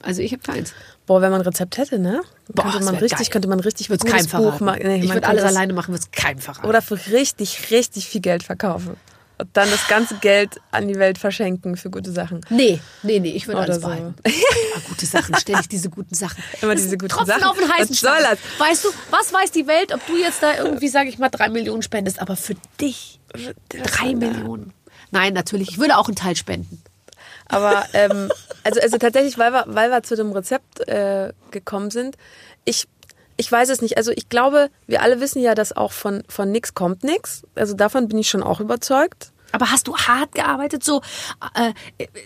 [0.02, 0.72] Also ich habe keins.
[1.06, 2.20] Boah, wenn man ein Rezept hätte, ne?
[2.48, 3.28] Boah, könnte man richtig, geil.
[3.30, 4.50] könnte man richtig gutes keinem verraten.
[4.58, 4.80] Buch machen.
[4.82, 6.66] Nee, ich würde alles es- alleine machen, wird's keinem verraten.
[6.66, 8.96] Oder für richtig, richtig viel Geld verkaufen.
[9.38, 12.40] Und dann das ganze Geld an die Welt verschenken für gute Sachen.
[12.48, 13.82] Nee, nee, nee, ich würde alles so.
[13.82, 14.14] behalten.
[14.76, 16.42] Ah, gute Sachen, ständig diese guten Sachen.
[16.60, 17.44] Immer Das diese guten Tropfen Sachen.
[17.44, 18.38] auf den heißen Was soll das?
[18.58, 21.48] Weißt du, was weiß die Welt, ob du jetzt da irgendwie, sage ich mal, drei
[21.48, 23.18] Millionen spendest, aber für dich
[23.70, 24.74] drei Millionen.
[25.12, 26.82] Nein, natürlich, ich würde auch einen Teil spenden.
[27.48, 28.30] Aber ähm,
[28.64, 32.16] also, also tatsächlich, weil wir, weil wir zu dem Rezept äh, gekommen sind,
[32.66, 32.86] ich,
[33.36, 33.96] ich weiß es nicht.
[33.96, 37.42] Also ich glaube, wir alle wissen ja, dass auch von, von nix kommt nix.
[37.54, 39.32] Also davon bin ich schon auch überzeugt.
[39.52, 40.82] Aber hast du hart gearbeitet?
[40.84, 41.00] So,
[41.54, 41.72] äh,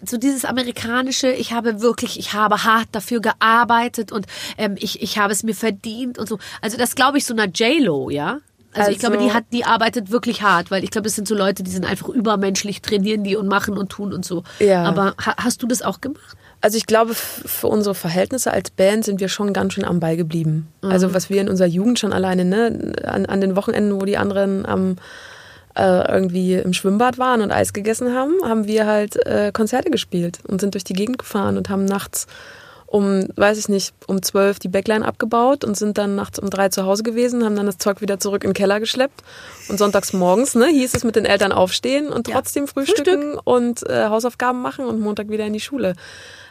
[0.05, 5.19] so dieses amerikanische, ich habe wirklich, ich habe hart dafür gearbeitet und ähm, ich, ich
[5.19, 6.39] habe es mir verdient und so.
[6.63, 8.39] Also das glaube ich so einer J-Lo, ja?
[8.73, 11.27] Also, ich Also- glaube, die hat, die arbeitet wirklich hart, weil ich glaube, das sind
[11.29, 14.45] so Leute, die sind einfach übermenschlich, trainieren die und machen und tun und so.
[14.61, 14.85] Ja.
[14.85, 16.37] Aber ha, hast du das auch gemacht?
[16.61, 20.17] Also ich glaube, für unsere Verhältnisse als Band sind wir schon ganz schön am Ball
[20.17, 20.69] geblieben.
[20.83, 24.19] Also was wir in unserer Jugend schon alleine, ne, an, an den Wochenenden, wo die
[24.19, 24.97] anderen am
[25.77, 30.41] äh, irgendwie im Schwimmbad waren und Eis gegessen haben, haben wir halt äh, Konzerte gespielt
[30.47, 32.27] und sind durch die Gegend gefahren und haben nachts
[32.87, 36.71] um, weiß ich nicht, um zwölf die Backline abgebaut und sind dann nachts um drei
[36.71, 39.23] zu Hause gewesen, haben dann das Zeug wieder zurück in den Keller geschleppt.
[39.69, 44.07] Und sonntags morgens ne, hieß es mit den Eltern aufstehen und trotzdem frühstücken und äh,
[44.07, 45.95] Hausaufgaben machen und Montag wieder in die Schule.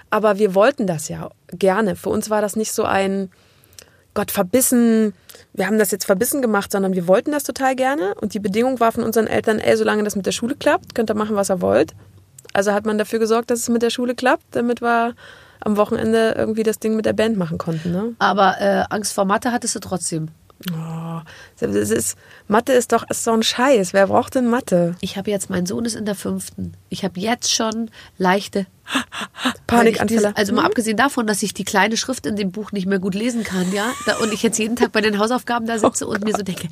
[0.10, 1.96] Aber wir wollten das ja gerne.
[1.96, 3.30] Für uns war das nicht so ein
[4.14, 5.14] Gott verbissen,
[5.54, 8.16] wir haben das jetzt verbissen gemacht, sondern wir wollten das total gerne.
[8.16, 11.12] Und die Bedingung war von unseren Eltern, ey, solange das mit der Schule klappt, könnt
[11.12, 11.94] ihr machen, was ihr wollt.
[12.54, 15.14] Also hat man dafür gesorgt, dass es mit der Schule klappt, damit wir
[15.62, 17.92] am Wochenende irgendwie das Ding mit der Band machen konnten.
[17.92, 18.16] Ne?
[18.20, 20.30] Aber äh, Angst vor Mathe hattest du trotzdem.
[20.74, 21.22] Oh,
[21.62, 22.18] ist,
[22.50, 23.94] Mathe ist doch ist so ein Scheiß.
[23.94, 24.96] Wer braucht denn Mathe?
[25.00, 26.74] Ich habe jetzt, mein Sohn ist in der fünften.
[26.90, 28.66] Ich habe jetzt schon leichte
[29.68, 30.34] Panikanfälle.
[30.36, 33.16] Also mal abgesehen davon, dass ich die kleine Schrift in dem Buch nicht mehr gut
[33.16, 36.36] lesen kann, ja, und ich jetzt jeden Tag bei den Hausaufgaben da sitze und mir
[36.36, 36.68] so denke,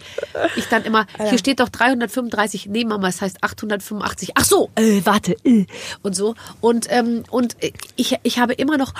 [0.55, 4.31] ich dann immer, hier steht doch 335, nee Mama, es heißt 885.
[4.35, 5.65] Ach so, äh, warte, äh,
[6.01, 7.55] und so und ähm, und
[7.95, 8.93] ich ich habe immer noch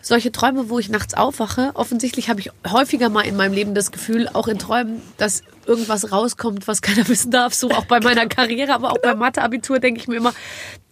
[0.00, 1.72] solche Träume, wo ich nachts aufwache.
[1.74, 6.12] Offensichtlich habe ich häufiger mal in meinem Leben das Gefühl, auch in Träumen, dass irgendwas
[6.12, 7.54] rauskommt, was keiner wissen darf.
[7.54, 10.34] So auch bei meiner Karriere, aber auch beim Mathe-Abitur denke ich mir immer,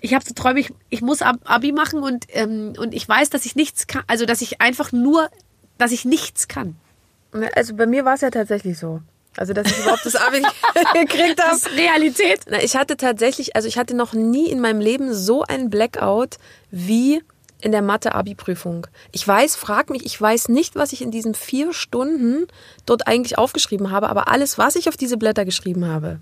[0.00, 3.44] ich habe so Träume, ich, ich muss Abi machen und, ähm, und ich weiß, dass
[3.46, 5.28] ich nichts kann, also dass ich einfach nur,
[5.78, 6.76] dass ich nichts kann.
[7.54, 9.00] Also bei mir war es ja tatsächlich so.
[9.36, 10.40] Also, dass ich überhaupt das Abi
[10.94, 11.52] gekriegt habe.
[11.52, 12.40] Das ist Realität.
[12.50, 16.36] Na, ich hatte tatsächlich, also ich hatte noch nie in meinem Leben so ein Blackout
[16.70, 17.22] wie
[17.60, 18.86] in der Mathe-Abi-Prüfung.
[19.12, 22.46] Ich weiß, frag mich, ich weiß nicht, was ich in diesen vier Stunden
[22.86, 26.20] dort eigentlich aufgeschrieben habe, aber alles, was ich auf diese Blätter geschrieben habe,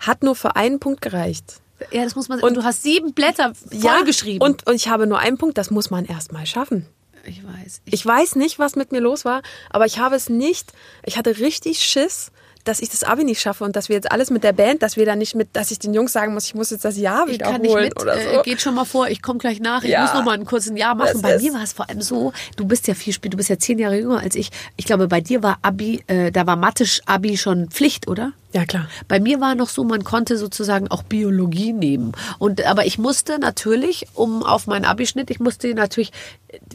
[0.00, 1.61] hat nur für einen Punkt gereicht.
[1.90, 2.40] Ja, das muss man.
[2.40, 4.40] Und du hast sieben Blätter vollgeschrieben.
[4.40, 6.86] Ja, und, und ich habe nur einen Punkt, das muss man erst mal schaffen.
[7.24, 7.82] Ich weiß.
[7.84, 10.72] Ich, ich weiß nicht, was mit mir los war, aber ich habe es nicht.
[11.04, 12.32] Ich hatte richtig Schiss,
[12.64, 14.96] dass ich das Abi nicht schaffe und dass wir jetzt alles mit der Band, dass
[14.96, 17.26] wir da nicht mit, dass ich den Jungs sagen muss, ich muss jetzt das Jahr
[17.26, 18.28] ich wiederholen kann nicht mit, oder so.
[18.28, 20.02] Äh, geht schon mal vor, ich komme gleich nach, ich Ja.
[20.02, 21.10] muss noch mal einen kurzen Jahr machen.
[21.14, 23.48] Das bei mir war es vor allem so, du bist ja viel spät, du bist
[23.48, 24.50] ja zehn Jahre jünger als ich.
[24.76, 28.32] Ich glaube, bei dir war Abi, äh, da war Mathe-Abi schon Pflicht, oder?
[28.52, 28.86] Ja, klar.
[29.08, 32.12] Bei mir war noch so, man konnte sozusagen auch Biologie nehmen.
[32.38, 36.12] Und, aber ich musste natürlich, um auf meinen Abischnitt, ich musste natürlich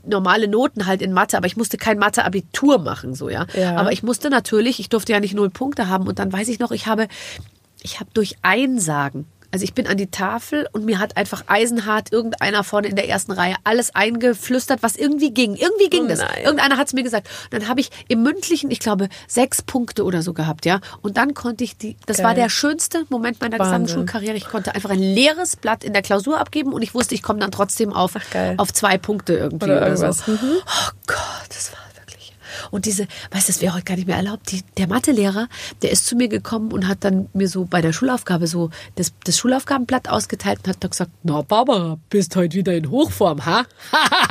[0.06, 3.46] normale Noten halt in Mathe, aber ich musste kein Mathe-Abitur machen, so, ja.
[3.54, 3.76] Ja.
[3.76, 6.08] Aber ich musste natürlich, ich durfte ja nicht null Punkte haben.
[6.08, 7.08] Und dann weiß ich noch, ich habe,
[7.84, 12.12] ich habe durch Einsagen, also ich bin an die Tafel und mir hat einfach eisenhart
[12.12, 15.56] irgendeiner vorne in der ersten Reihe alles eingeflüstert, was irgendwie ging.
[15.56, 16.20] Irgendwie ging Oh das.
[16.44, 17.28] Irgendeiner hat es mir gesagt.
[17.52, 20.80] Und dann habe ich im mündlichen, ich glaube, sechs Punkte oder so gehabt, ja.
[21.02, 22.44] Und dann konnte ich die, das war Geil.
[22.44, 23.84] der schönste Moment meiner Wahnsinn.
[23.84, 24.36] gesamten Schulkarriere.
[24.36, 27.40] Ich konnte einfach ein leeres Blatt in der Klausur abgeben und ich wusste, ich komme
[27.40, 28.56] dann trotzdem auf, geil.
[28.58, 30.32] auf zwei Punkte irgendwie Oder oder, so.
[30.32, 30.40] Mhm.
[30.66, 31.18] Oh Gott,
[31.50, 31.80] das war.
[32.72, 34.52] Und diese, weißt du, das wäre heute gar nicht mehr erlaubt.
[34.52, 35.48] Die, der Mathelehrer,
[35.82, 39.14] der ist zu mir gekommen und hat dann mir so bei der Schulaufgabe so das,
[39.24, 43.66] das Schulaufgabenblatt ausgeteilt und hat dann gesagt, na Barbara, bist heute wieder in Hochform, ha?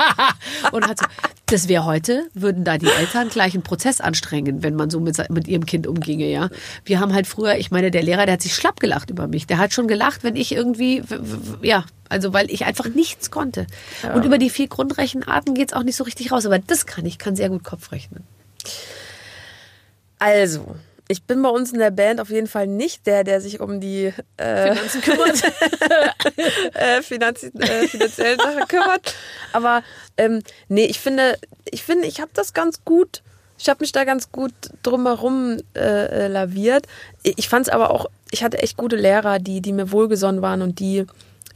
[0.72, 1.06] und hat so,
[1.46, 5.30] das wäre heute, würden da die Eltern gleich einen Prozess anstrengen, wenn man so mit,
[5.30, 6.50] mit ihrem Kind umginge, ja.
[6.84, 9.46] Wir haben halt früher, ich meine, der Lehrer, der hat sich schlapp gelacht über mich.
[9.46, 11.02] Der hat schon gelacht, wenn ich irgendwie,
[11.62, 13.68] ja, also weil ich einfach nichts konnte.
[14.12, 16.46] Und über die vier Grundrechenarten geht's auch nicht so richtig raus.
[16.46, 18.24] Aber das kann ich, kann sehr gut Kopf rechnen.
[20.18, 20.74] Also,
[21.08, 23.80] ich bin bei uns in der Band auf jeden Fall nicht der, der sich um
[23.80, 25.42] die äh, Finanzen kümmert.
[26.74, 29.14] äh, Finanzi äh, finanziellen Sachen kümmert.
[29.52, 29.82] Aber
[30.16, 31.38] ähm, nee, ich finde,
[31.70, 33.22] ich finde, ich habe das ganz gut.
[33.58, 36.86] Ich habe mich da ganz gut drumherum äh, äh, laviert.
[37.22, 40.60] Ich fand es aber auch, ich hatte echt gute Lehrer, die, die mir wohlgesonnen waren
[40.60, 41.06] und die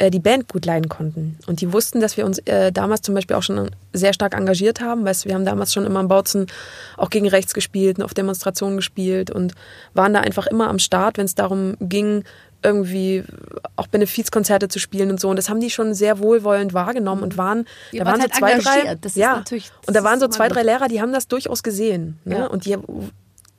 [0.01, 1.39] äh, die Band gut leiden konnten.
[1.47, 4.81] Und die wussten, dass wir uns äh, damals zum Beispiel auch schon sehr stark engagiert
[4.81, 5.05] haben.
[5.05, 6.47] Weißt, wir haben damals schon immer im Bautzen
[6.97, 9.53] auch gegen rechts gespielt und auf Demonstrationen gespielt und
[9.93, 12.25] waren da einfach immer am Start, wenn es darum ging,
[12.63, 13.25] irgendwie
[13.77, 15.29] auch Benefizkonzerte zu spielen und so.
[15.29, 18.39] Und das haben die schon sehr wohlwollend wahrgenommen und waren, Ihr da waren halt so
[18.39, 19.45] zwei, drei, ja,
[19.87, 22.19] und da waren so zwei, drei Lehrer, die haben das durchaus gesehen.
[22.25, 22.39] Ne?
[22.39, 22.47] Ja.
[22.47, 22.79] Und die,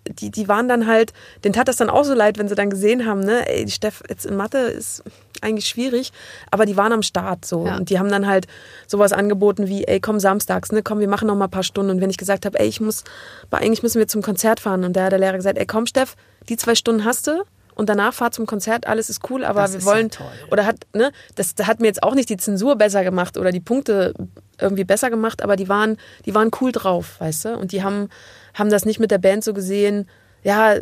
[0.07, 2.71] die, die waren dann halt, denen tat das dann auch so leid, wenn sie dann
[2.71, 5.03] gesehen haben, ne, ey, die Steff jetzt in Mathe ist
[5.41, 6.11] eigentlich schwierig,
[6.51, 7.77] aber die waren am Start so Ja.
[7.77, 8.47] und die haben dann halt
[8.87, 11.91] sowas angeboten wie, ey, komm samstags, ne, komm, wir machen noch mal ein paar Stunden
[11.91, 13.03] und wenn ich gesagt habe, ey, ich muss,
[13.49, 15.85] aber eigentlich müssen wir zum Konzert fahren und da hat der Lehrer gesagt, ey, komm,
[15.85, 16.15] Steff,
[16.49, 17.43] die zwei Stunden hast du
[17.75, 20.27] und danach fahr zum Konzert, alles ist cool, aber Das wir ist ja wollen toll.
[20.51, 23.59] oder hat, ne, das hat mir jetzt auch nicht die Zensur besser gemacht oder die
[23.61, 24.13] Punkte
[24.59, 27.57] irgendwie besser gemacht, aber die waren, die waren cool drauf, weißt du?
[27.57, 28.09] Und die haben,
[28.53, 30.07] haben das nicht mit der Band so gesehen,
[30.43, 30.81] ja, äh,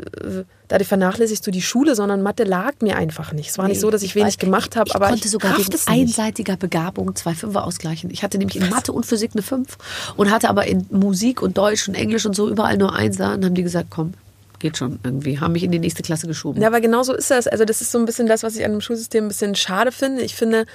[0.70, 3.50] dadurch vernachlässigst du die Schule, sondern Mathe lag mir einfach nicht.
[3.50, 5.58] Es war nicht so, dass ich wenig weiß, gemacht habe, ich aber konnte ich sogar
[5.58, 8.10] wegen einseitiger Begabung zwei Fünfer ausgleichen.
[8.12, 9.78] Ich hatte nämlich in Mathe und Physik eine Fünf
[10.16, 13.34] und hatte aber in Musik und Deutsch und Englisch und so überall nur Einser.
[13.34, 14.14] Und haben die gesagt, komm,
[14.60, 15.40] geht schon irgendwie.
[15.40, 16.62] Haben mich in die nächste Klasse geschoben.
[16.62, 17.48] Ja, aber genau so ist das.
[17.48, 19.92] Also das ist so ein bisschen das, was ich an dem Schulsystem ein bisschen schade
[19.92, 20.22] finde.
[20.22, 20.66] Ich finde,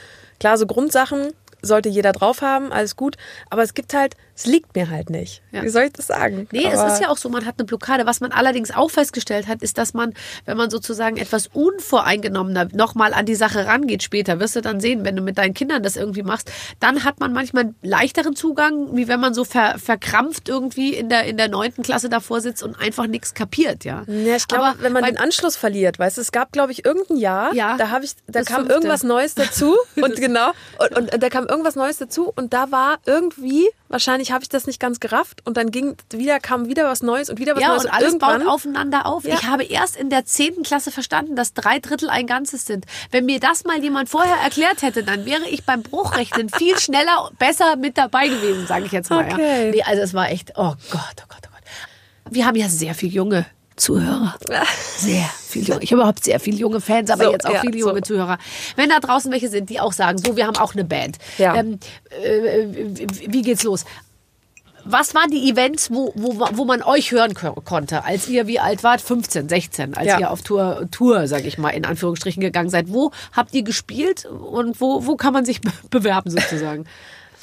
[0.40, 1.28] klar, so Grundsachen
[1.62, 3.16] sollte jeder drauf haben, alles gut.
[3.50, 5.42] Aber es gibt halt, es liegt mir halt nicht.
[5.52, 5.62] Ja.
[5.62, 6.48] Wie soll ich das sagen?
[6.50, 8.04] Nee, es Aber- ist ja auch so, man hat eine Blockade.
[8.06, 10.12] Was man allerdings auch festgestellt hat, ist, dass man,
[10.44, 11.48] wenn man sozusagen etwas
[11.88, 15.54] unvoreingenommener nochmal an die Sache rangeht später, wirst du dann sehen, wenn du mit deinen
[15.54, 19.44] Kindern das irgendwie machst, dann hat man manchmal einen leichteren Zugang, wie wenn man so
[19.44, 23.84] ver, verkrampft irgendwie in der, in der neunten Klasse davor sitzt und einfach nichts kapiert,
[23.84, 24.02] ja.
[24.08, 27.18] Ja, ich glaube, wenn man den Anschluss verliert, weißt du, es gab, glaube ich, irgendein
[27.18, 28.74] Jahr, Ja, da habe ich, da kam fünfte.
[28.74, 30.50] irgendwas Neues dazu und genau,
[30.96, 34.66] und, und da kam irgendwas Neues dazu und da war irgendwie, wahrscheinlich habe ich das
[34.66, 37.68] nicht ganz gerafft und dann ging wieder, kam wieder was Neues und wieder was Ja,
[37.68, 39.24] Neues und alles irgendwann, baut aufeinander auf.
[39.24, 39.34] Ja.
[39.34, 42.86] Ich habe erst in der zehnten Klasse verstanden, dass drei Drittel ein Ganzes sind.
[43.10, 47.30] Wenn mir das mal jemand vorher erklärt hätte, dann wäre ich beim Bruchrechnen viel schneller,
[47.38, 49.26] besser mit dabei gewesen, sage ich jetzt mal.
[49.26, 49.34] Ja.
[49.34, 49.70] Okay.
[49.72, 52.30] Nee, also es war echt, oh Gott, oh Gott, oh Gott.
[52.30, 54.36] Wir haben ja sehr viel junge Zuhörer.
[54.96, 55.82] Sehr viel junge.
[55.82, 58.14] Ich habe überhaupt sehr viele junge Fans, aber So, jetzt auch ja, viele junge so.
[58.14, 58.38] Zuhörer.
[58.76, 61.18] Wenn da draußen welche sind, die auch sagen, so, wir haben auch eine Band.
[61.38, 61.56] Ja.
[61.56, 61.80] Ähm,
[62.22, 63.84] äh, wie wie geht's los?
[64.84, 68.58] Was waren die Events, wo, wo, wo man euch hören ko- konnte, als ihr wie
[68.60, 69.00] alt wart?
[69.00, 70.18] 15, 16, als Ja.
[70.20, 72.86] ihr auf Tour, Tour, sag ich mal, in Anführungsstrichen gegangen seid.
[72.92, 76.84] Wo habt ihr gespielt und wo, wo kann man sich be- bewerben sozusagen?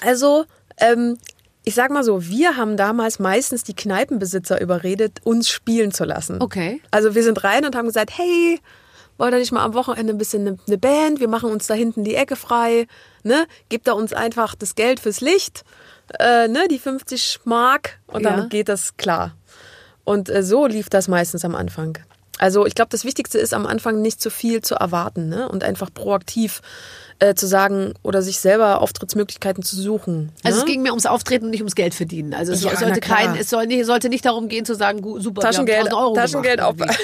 [0.03, 0.45] Also,
[0.77, 1.17] ähm,
[1.63, 6.41] ich sag mal so, wir haben damals meistens die Kneipenbesitzer überredet, uns spielen zu lassen.
[6.41, 6.81] Okay.
[6.89, 8.59] Also wir sind rein und haben gesagt, hey,
[9.17, 11.19] wollt ihr nicht mal am Wochenende ein bisschen eine, eine Band?
[11.19, 12.87] Wir machen uns da hinten die Ecke frei.
[13.23, 13.45] Ne?
[13.69, 15.63] Gebt da uns einfach das Geld fürs Licht,
[16.19, 16.67] äh, ne?
[16.69, 18.31] die 50 Mark und Ja.
[18.31, 19.35] damit geht das klar.
[20.03, 21.97] Und äh, so lief das meistens am Anfang.
[22.39, 25.47] Also ich glaube, das Wichtigste ist am Anfang nicht zu viel zu erwarten ne?
[25.47, 26.61] und einfach proaktiv
[27.21, 30.31] äh, zu sagen oder sich selber Auftrittsmöglichkeiten zu suchen.
[30.43, 30.63] Also ne?
[30.63, 32.33] es ging mir ums Auftreten und nicht ums Geld verdienen.
[32.33, 35.41] Also es Ja, sollte kein, es soll nicht, sollte nicht darum gehen zu sagen, super,
[35.41, 36.97] Taschengeld, wir haben 1000 Euro Taschengeld gemacht, auf.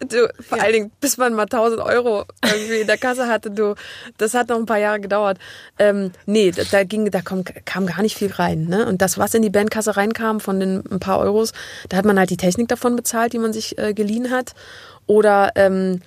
[0.08, 3.74] du, vor allen Dingen, bis man mal 1000 Euro irgendwie in der Kasse hatte, du,
[4.18, 5.38] das hat noch ein paar Jahre gedauert.
[5.78, 8.66] Ähm, nee, da, da ging, da kam, kam gar nicht viel rein.
[8.66, 8.86] Ne?
[8.86, 11.52] Und das, was in die Bandkasse reinkam von den ein paar Euros,
[11.88, 14.52] da hat man halt die Technik davon bezahlt, die man sich äh, geliehen hat.
[15.06, 16.02] Oder ähm,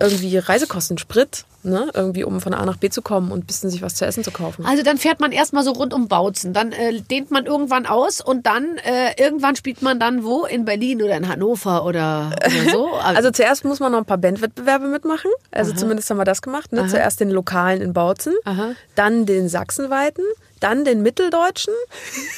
[0.00, 1.90] irgendwie Reisekosten, Sprit, ne?
[1.94, 4.24] irgendwie um von A nach B zu kommen und ein bisschen sich was zu essen
[4.24, 4.64] zu kaufen.
[4.64, 8.20] Also dann fährt man erstmal so rund um Bautzen, dann äh, dehnt man irgendwann aus
[8.20, 10.44] und dann äh, irgendwann spielt man dann wo?
[10.44, 12.90] In Berlin oder in Hannover oder, oder so?
[13.00, 15.30] Also zuerst muss man noch ein paar Bandwettbewerbe mitmachen.
[15.50, 16.72] Also zumindest haben wir das gemacht.
[16.72, 16.86] Ne?
[16.86, 18.74] Zuerst den lokalen in Bautzen, Aha.
[18.94, 20.24] dann den sachsenweiten,
[20.60, 21.74] dann den mitteldeutschen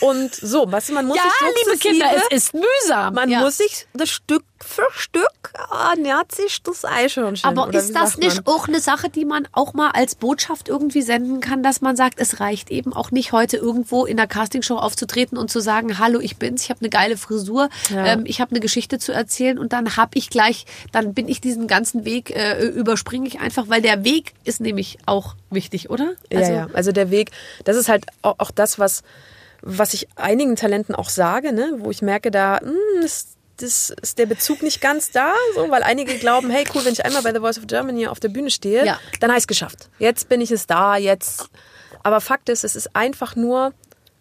[0.01, 0.71] und so.
[0.71, 3.15] Weißt du, man muss ja, sich liebe Kinder, es ist mühsam.
[3.15, 3.41] man ja.
[3.41, 7.49] muss sich das Stück für Stück ah, nähert sich das Eichhörnchen.
[7.49, 8.55] Aber oder ist das nicht man?
[8.55, 12.19] auch eine Sache, die man auch mal als Botschaft irgendwie senden kann, dass man sagt,
[12.19, 16.21] es reicht eben auch nicht heute irgendwo in der Castingshow aufzutreten und zu sagen, hallo,
[16.21, 18.07] ich bin's, ich habe eine geile Frisur, Ja.
[18.07, 21.41] ähm, ich habe eine Geschichte zu erzählen und dann habe ich gleich, dann bin ich
[21.41, 26.15] diesen ganzen Weg äh, überspringe ich einfach, weil der Weg ist nämlich auch wichtig, oder?
[26.31, 26.69] ja, ja.
[26.73, 27.31] Also der Weg,
[27.65, 29.03] das ist halt auch, auch das, was,
[29.63, 31.75] was ich einigen Talenten auch sage, ne?
[31.79, 35.83] wo ich merke, da hm, ist, das ist der Bezug nicht ganz da, so, weil
[35.83, 38.51] einige glauben, hey cool, wenn ich einmal bei The Voice of Germany auf der Bühne
[38.51, 38.99] stehe, Ja.
[39.21, 39.89] dann habe ich es geschafft.
[39.99, 41.49] Jetzt bin ich es da, jetzt.
[42.03, 43.73] Aber Fakt ist, es ist einfach nur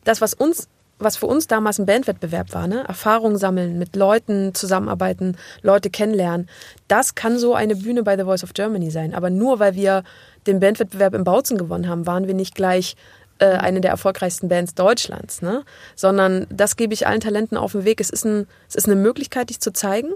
[0.03, 0.67] das, was uns
[1.03, 2.83] was für uns damals ein Bandwettbewerb war, ne?
[2.87, 6.47] Erfahrung sammeln, mit Leuten zusammenarbeiten, Leute kennenlernen.
[6.87, 9.15] Das kann so eine Bühne bei The Voice of Germany sein.
[9.15, 10.03] Aber nur weil wir
[10.45, 12.95] den Bandwettbewerb in Bautzen gewonnen haben, waren wir nicht gleich
[13.41, 15.63] äh, eine der erfolgreichsten Bands Deutschlands, ne?
[15.95, 17.99] Sondern das gebe ich allen Talenten auf den Weg.
[17.99, 20.13] Es ist, ein, es ist eine Möglichkeit, dich zu zeigen.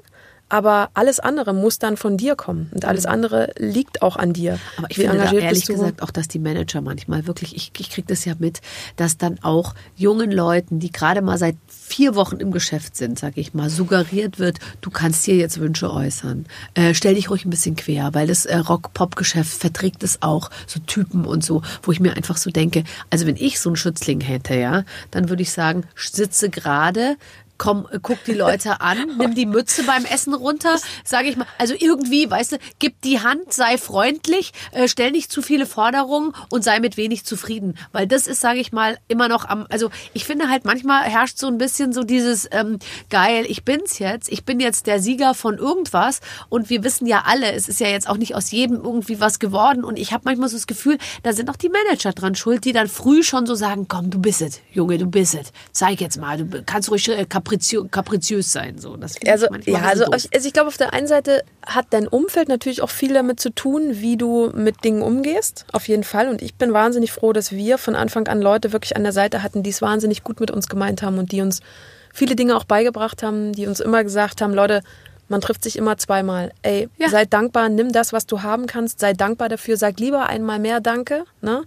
[0.48, 2.70] Aber alles andere muss dann von dir kommen.
[2.74, 4.54] Und alles andere liegt auch an dir.
[4.54, 4.60] Mhm.
[4.78, 7.90] Aber ich Wie finde da ehrlich gesagt auch, dass die Manager manchmal wirklich, ich, ich
[7.90, 8.62] kriege das ja mit,
[8.96, 13.38] dass dann auch jungen Leuten, die gerade mal seit vier Wochen im Geschäft sind, sag
[13.38, 16.46] ich mal, suggeriert wird, du kannst dir jetzt Wünsche äußern.
[16.74, 20.80] Äh, stell dich ruhig ein bisschen quer, weil das äh, Rock-Pop-Geschäft verträgt es auch, so
[20.80, 24.22] Typen und so, wo ich mir einfach so denke, also wenn ich so einen Schützling
[24.22, 27.18] hätte, ja, dann würde ich sagen, sitze gerade,
[27.58, 31.48] komm, äh, guck die Leute an, nimm die Mütze beim Essen runter, sage ich mal.
[31.58, 36.34] Also irgendwie, weißt du, gib die Hand, sei freundlich, äh, stell nicht zu viele Forderungen
[36.50, 37.78] und sei mit wenig zufrieden.
[37.92, 41.38] Weil das ist, sage ich mal, immer noch am, also ich finde halt manchmal herrscht
[41.38, 45.34] so ein bisschen so dieses, ähm, geil, ich bin's jetzt, ich bin jetzt der Sieger
[45.34, 48.78] von irgendwas und wir wissen ja alle, es ist ja jetzt auch nicht aus jedem
[48.78, 52.14] irgendwie was geworden und ich habe manchmal so das Gefühl, da sind auch die Manager
[52.14, 55.36] dran schuld, die dann früh schon so sagen, komm, du bist es, Junge, du bist
[55.36, 58.98] es, zeig jetzt mal, du kannst ruhig äh, kapriziö kapriziös sein, so.
[58.98, 60.14] Das Also, ja, also, doof.
[60.34, 63.52] also ich glaube, auf der einen Seite hat dein Umfeld natürlich auch viel damit zu
[63.52, 65.66] tun, wie du mit Dingen umgehst.
[65.72, 66.28] Auf jeden Fall.
[66.28, 69.44] Und ich bin wahnsinnig froh, dass wir von Anfang an Leute wirklich an der Seite
[69.44, 71.62] hatten, die es wahnsinnig gut mit uns gemeint haben und die uns
[72.14, 74.82] viele Dinge auch beigebracht haben, die uns immer gesagt haben, Leute,
[75.28, 76.52] man trifft sich immer zweimal.
[76.62, 77.10] Ey, Ja.
[77.10, 80.82] sei dankbar, nimm das, was du haben kannst, sei dankbar dafür, sag lieber einmal mehr
[80.82, 81.26] Danke.
[81.42, 81.64] Ne?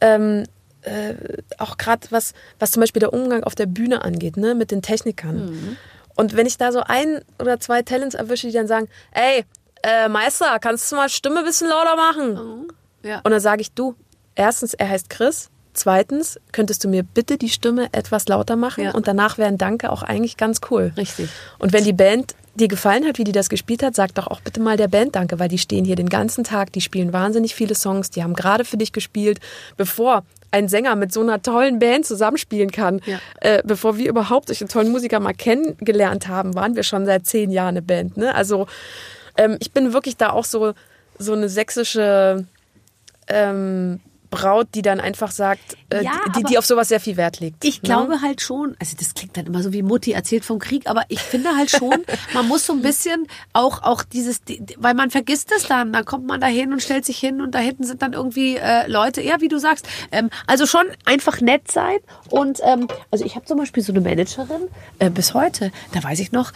[0.00, 0.44] Ähm,
[0.82, 1.14] äh,
[1.58, 4.82] auch gerade was, was zum Beispiel der Umgang auf der Bühne angeht, ne, mit den
[4.82, 5.50] Technikern.
[5.50, 5.76] Mhm.
[6.14, 9.44] Und wenn ich da so ein oder zwei Talents erwische, die dann sagen, ey,
[9.82, 12.68] äh, Meister, kannst du mal Stimme ein bisschen lauter machen?
[13.02, 13.20] Ja.
[13.24, 13.94] Und dann sage ich, du,
[14.34, 15.48] erstens, er heißt Chris.
[15.74, 18.84] Zweitens, könntest du mir bitte die Stimme etwas lauter machen?
[18.84, 18.90] Ja.
[18.92, 20.92] Und danach wäre ein Danke auch eigentlich ganz cool.
[20.98, 21.30] Richtig.
[21.58, 24.42] Und wenn die Band dir gefallen hat, wie die das gespielt hat, sag doch auch
[24.42, 27.54] bitte mal der Band Danke, weil die stehen hier den ganzen Tag, die spielen wahnsinnig
[27.54, 29.40] viele Songs, die haben gerade für dich gespielt,
[29.78, 33.00] bevor ein Sänger mit so einer tollen Band zusammenspielen kann.
[33.06, 33.18] Ja.
[33.40, 37.50] Äh, bevor wir überhaupt solche tollen Musiker mal kennengelernt haben, waren wir schon seit zehn
[37.50, 38.16] Jahren eine Band.
[38.16, 38.34] Ne?
[38.34, 38.66] Also
[39.36, 40.74] ähm, ich bin wirklich da auch so,
[41.18, 42.46] so eine sächsische
[43.28, 44.00] ähm,
[44.32, 47.64] Braut, die dann einfach sagt, äh, Ja, die, die auf sowas sehr viel Wert legt.
[47.64, 47.86] Ich ne?
[47.88, 51.02] glaube halt schon, also das klingt dann immer so wie Mutti erzählt vom Krieg, aber
[51.08, 52.02] ich finde halt schon,
[52.34, 55.92] man muss so ein bisschen auch, auch dieses, die- die- weil man vergisst es dann,
[55.92, 58.56] dann kommt man da hin und stellt sich hin und da hinten sind dann irgendwie
[58.56, 61.98] äh, Leute, ja, wie du sagst, ähm, also schon einfach nett sein
[62.30, 64.68] und ähm, also ich habe zum Beispiel so eine Managerin
[64.98, 66.52] äh, bis heute, da weiß ich noch,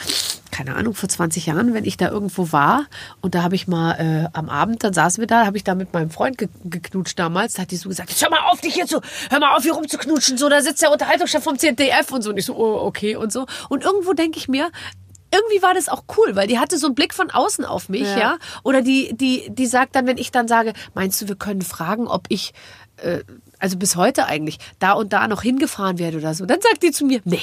[0.57, 2.87] keine Ahnung, vor 20 Jahren, wenn ich da irgendwo war
[3.21, 5.75] und da habe ich mal äh, am Abend, dann saßen wir da, habe ich da
[5.75, 8.73] mit meinem Freund ge geknutscht damals, da hat die so gesagt, hör mal auf, dich
[8.73, 12.23] hier zu, hör mal auf, hier rumzuknutschen, so, da sitzt der Unterhaltungschef vom ZDF und
[12.23, 14.71] so und ich so, oh, okay und so und irgendwo denke ich mir,
[15.31, 18.03] irgendwie war das auch cool, weil die hatte so einen Blick von außen auf mich,
[18.03, 18.19] ja.
[18.19, 18.39] Ja.
[18.63, 22.07] Oder die, die, die sagt dann, wenn ich dann sage, meinst du, wir können fragen,
[22.07, 22.55] ob ich,
[22.97, 23.25] äh,
[23.59, 26.93] also bis heute eigentlich, da und da noch hingefahren werde oder so, dann sagt die
[26.93, 27.43] zu mir, nee.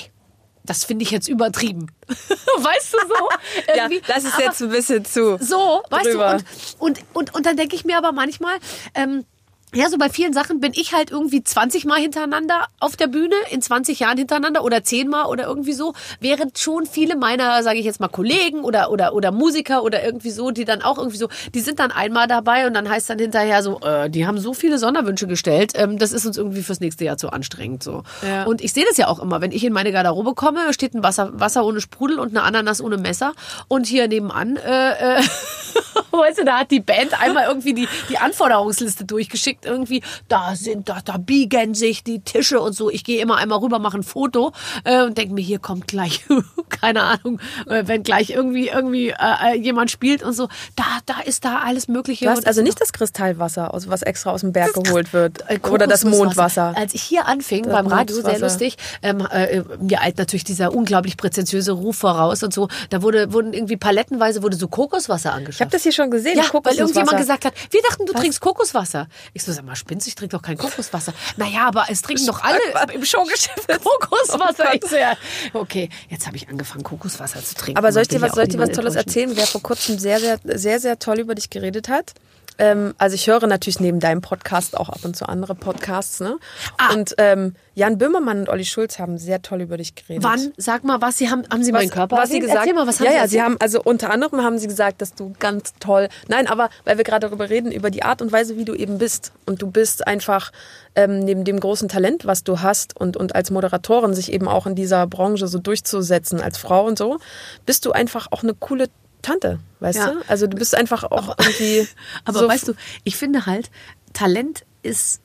[0.65, 1.87] Das finde ich jetzt übertrieben.
[2.07, 3.29] weißt du so?
[3.75, 5.37] Ja, das ist Aber- jetzt ein bisschen zu.
[5.39, 6.37] so, weißt drüber.
[6.37, 8.55] du, und, und, und, und dann denke ich mir aber manchmal,
[8.95, 9.25] ähm,
[9.73, 13.35] ja, so bei vielen Sachen bin ich halt irgendwie 20 Mal hintereinander auf der Bühne,
[13.49, 17.79] in 20 Jahren hintereinander oder 10 Mal oder irgendwie so, während schon viele meiner, sage
[17.79, 21.17] ich jetzt mal, Kollegen oder, oder, oder Musiker oder irgendwie so, die dann auch irgendwie
[21.17, 24.37] so, die sind dann einmal dabei und dann heißt dann hinterher so, äh, die haben
[24.37, 28.03] so viele Sonderwünsche gestellt, ähm, das ist uns irgendwie fürs nächste Jahr zu anstrengend so.
[28.27, 28.43] Ja.
[28.43, 31.03] Und ich sehe das ja auch immer, wenn ich in meine Garderobe komme, steht ein
[31.03, 33.33] Wasser, Wasser ohne Sprudel und eine Ananas ohne Messer
[33.67, 35.21] und hier nebenan, äh, äh,
[36.11, 40.89] weißt du, da hat die Band einmal irgendwie die, die Anforderungsliste durchgeschickt, irgendwie, da sind,
[40.89, 42.89] da, da biegen sich die Tische und so.
[42.89, 44.51] Ich gehe immer einmal rüber, mache ein Foto
[44.83, 46.25] äh, und denke mir, hier kommt gleich,
[46.69, 49.15] keine Ahnung, äh, wenn gleich irgendwie, irgendwie äh,
[49.53, 52.25] äh, jemand spielt und so, da, da ist da alles Mögliche.
[52.25, 55.43] Du hast also nicht das Kristallwasser, aus- was extra aus dem Berg geholt wird.
[55.49, 56.03] äh, Oder das.
[56.03, 56.73] Mondwasser.
[56.75, 60.73] Als ich hier anfing Das beim Radio, sehr lustig, ähm, äh, mir eilt natürlich dieser
[60.73, 62.67] unglaublich präzentiöse Ruf voraus und so.
[62.89, 65.55] Da wurde, wurden irgendwie palettenweise wurde so Kokoswasser angeschafft.
[65.57, 66.37] Ich habe das hier schon gesehen.
[66.37, 66.81] ja, weil Kokosnusswasser.
[66.81, 69.07] irgendjemand gesagt hat, wir dachten, du trinkst Kokoswasser.
[69.33, 70.07] Ich so, sag mal, spinnst?
[70.07, 71.13] Ich trinke doch kein Kokoswasser.
[71.37, 72.59] Naja, aber es trinken doch alle
[72.93, 74.73] im Showgeschäft Kokoswasser.
[74.93, 75.17] Ja.
[75.53, 77.77] Okay, jetzt habe ich angefangen, Kokoswasser zu trinken.
[77.77, 80.19] Aber soll ich dir was, soll ich dir was Tolles erzählen, wer vor kurzem sehr,
[80.19, 82.13] sehr, sehr, sehr toll über dich geredet hat?
[82.57, 86.37] Ähm, also ich höre natürlich neben deinem Podcast auch ab und zu andere Podcasts, ne?
[86.77, 86.93] Ah.
[86.93, 90.23] Und ähm, Jan Böhmermann und Olli Schulz haben sehr toll über dich geredet.
[90.23, 90.53] Wann?
[90.57, 92.99] Sag mal, was Sie haben, haben Sie meinen Körper was sie gesagt, Erzähl mal, was
[92.99, 95.73] haben ja, Sie ja, sie haben also unter anderem haben sie gesagt, dass du ganz
[95.79, 96.09] toll.
[96.27, 98.97] Nein, aber weil wir gerade darüber reden über die Art und Weise, wie du eben
[98.97, 100.51] bist und du bist einfach
[100.95, 104.67] ähm, neben dem großen Talent, was du hast und und als Moderatorin sich eben auch
[104.67, 107.19] in dieser Branche so durchzusetzen als Frau und so,
[107.65, 108.89] bist du einfach auch eine coole
[109.23, 110.11] Tante, weißt Ja.
[110.11, 110.21] du?
[110.27, 111.87] Also du bist einfach auch irgendwie.
[112.25, 113.71] Aber so weißt du, ich finde halt,
[114.13, 115.21] Talent ist,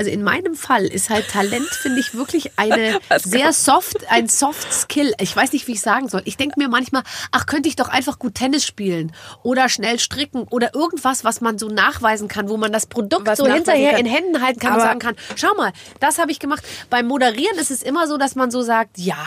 [0.00, 4.72] also in meinem Fall ist halt Talent, finde ich, wirklich eine sehr soft, ein Soft
[4.72, 5.12] Skill.
[5.20, 6.22] Ich weiß nicht, wie ich sagen soll.
[6.24, 10.44] Ich denke mir manchmal, ach, könnte ich doch einfach gut Tennis spielen oder schnell stricken
[10.50, 14.00] oder irgendwas, was man so nachweisen kann, wo man das Produkt Was so hinterher kann.
[14.00, 16.64] in Händen halten kann und Aber- sagen kann, schau mal, das habe ich gemacht.
[16.88, 19.22] Beim Moderieren ist es immer so, dass man so sagt, ja,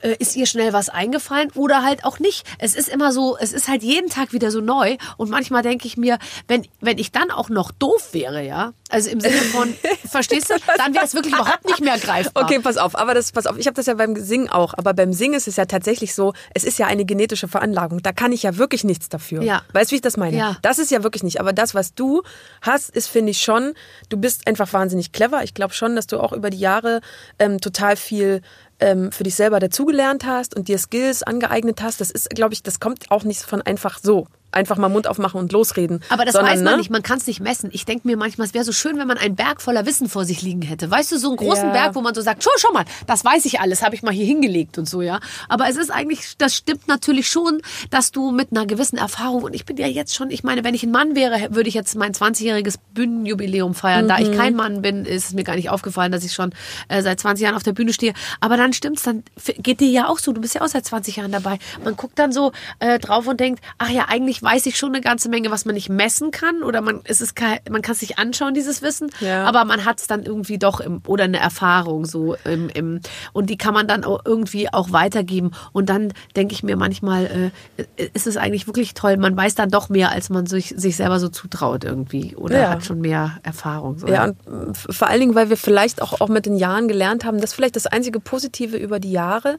[0.00, 2.46] äh, ist ihr schnell was eingefallen oder halt auch nicht.
[2.58, 5.86] Es ist immer so, es ist halt jeden Tag wieder so neu und manchmal denke
[5.86, 9.74] ich mir, wenn, wenn ich dann auch noch doof wäre, ja, also im Sinne von,
[10.10, 12.44] verstehst du, dann wäre es wirklich überhaupt nicht mehr greifbar.
[12.44, 14.94] Okay, pass auf, aber das, pass auf, ich habe das ja beim Singen auch, aber
[14.94, 18.32] beim Singen ist es ja tatsächlich so, es ist ja eine genetische Veranlagung, da kann
[18.32, 19.42] ich ja wirklich nichts dafür.
[19.42, 19.62] Ja.
[19.72, 20.36] Weißt du, wie ich das meine?
[20.36, 20.56] Ja.
[20.62, 22.22] Das ist ja wirklich nicht, aber das, was du
[22.62, 23.74] hast, ist, finde ich schon,
[24.08, 25.42] du bist einfach wahnsinnig clever.
[25.44, 27.00] Ich glaube schon, dass du auch über die Jahre
[27.38, 28.42] ähm, total viel
[28.80, 32.00] ähm, für dich selber dazugelernt hast und dir Skills angeeignet hast.
[32.00, 34.26] Das ist, glaube ich, das kommt auch nicht von einfach so.
[34.52, 36.02] Einfach mal Mund aufmachen und losreden.
[36.08, 36.78] Aber das sondern, weiß man ne?
[36.78, 37.70] nicht, man kann es nicht messen.
[37.72, 40.24] Ich denke mir manchmal, es wäre so schön, wenn man einen Berg voller Wissen vor
[40.24, 40.90] sich liegen hätte.
[40.90, 41.72] Weißt du, so einen großen Ja.
[41.72, 44.12] Berg, wo man so sagt, schau, schau mal, das weiß ich alles, habe ich mal
[44.12, 45.20] hier hingelegt und so, ja.
[45.48, 47.60] Aber es ist eigentlich, das stimmt natürlich schon,
[47.90, 50.74] dass du mit einer gewissen Erfahrung, und ich bin ja jetzt schon, ich meine, wenn
[50.74, 54.08] ich ein Mann wäre, würde ich jetzt mein 20-jähriges Bühnenjubiläum feiern.
[54.08, 56.50] Da ich kein Mann bin, ist es mir gar nicht aufgefallen, dass ich schon
[56.88, 58.14] äh, seit 20 Jahren auf der Bühne stehe.
[58.40, 59.22] Aber dann stimmt's, dann
[59.58, 61.58] geht dir ja auch so, du bist ja auch seit 20 Jahren dabei.
[61.84, 64.90] Man guckt dann so äh, drauf und denkt, ach ja, eigentlich eigentlich weiß ich schon
[64.90, 67.92] eine ganze Menge, was man nicht messen kann oder man es ist kein, man kann
[67.92, 69.44] es sich anschauen dieses Wissen, Ja.
[69.44, 73.00] aber man hat es dann irgendwie doch im, oder eine Erfahrung so im, im
[73.32, 77.52] und die kann man dann auch irgendwie auch weitergeben und dann denke ich mir manchmal
[77.76, 80.96] äh, ist es eigentlich wirklich toll, man weiß dann doch mehr, als man sich, sich
[80.96, 82.70] selber so zutraut irgendwie oder Ja.
[82.70, 83.98] hat schon mehr Erfahrung.
[83.98, 84.06] So.
[84.08, 87.40] Ja, und vor allen Dingen, weil wir vielleicht auch, auch mit den Jahren gelernt haben,
[87.40, 89.58] das ist vielleicht das einzige Positive über die Jahre,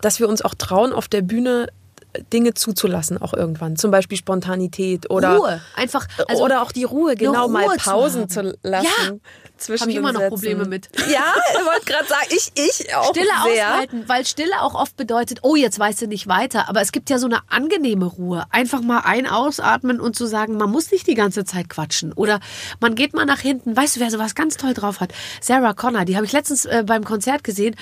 [0.00, 1.68] dass wir uns auch trauen, auf der Bühne
[2.32, 3.76] Dinge zuzulassen, auch irgendwann.
[3.76, 7.90] Zum Beispiel Spontanität oder, Ruhe, einfach also oder auch die Ruhe, genau, Ruhe mal zu
[7.90, 8.30] Pausen haben.
[8.30, 8.86] zu, lassen.
[8.86, 9.12] Ja,
[9.58, 10.34] zwischen Habe ich immer noch Sätzen.
[10.34, 10.88] Probleme mit.
[11.08, 13.68] Ja, ich wollte gerade sagen, ich, ich auch Stille sehr.
[13.68, 16.68] aushalten, weil Stille auch oft bedeutet, oh, jetzt weißt du nicht weiter.
[16.68, 18.44] Aber es gibt ja so eine angenehme Ruhe.
[18.50, 22.12] Einfach mal ein ausatmen und zu sagen, man muss nicht die ganze Zeit quatschen.
[22.12, 22.40] Oder
[22.80, 23.76] man geht mal nach hinten.
[23.76, 25.12] Weißt du, wer sowas ganz toll drauf hat?
[25.40, 27.76] Sarah Connor, die habe ich letztens äh, beim Konzert gesehen.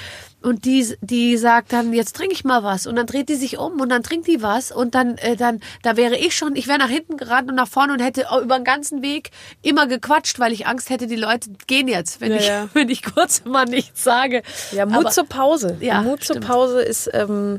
[0.44, 2.86] Und die, die sagt dann, jetzt trinke ich mal was.
[2.86, 4.70] Und dann dreht die sich um und dann trinkt die was.
[4.70, 7.68] Und dann, äh, dann, da wäre ich schon, ich wäre nach hinten gerannt und nach
[7.68, 9.30] vorne und hätte auch über den ganzen Weg
[9.62, 12.68] immer gequatscht, weil ich Angst hätte, die Leute gehen jetzt, wenn, Ja, ich, ja.
[12.74, 14.42] wenn ich kurz mal nichts sage.
[14.72, 15.76] Ja, Mut Aber- zur Pause.
[15.80, 16.46] Ja, Mut zur stimmt.
[16.46, 17.58] Pause ist, ähm,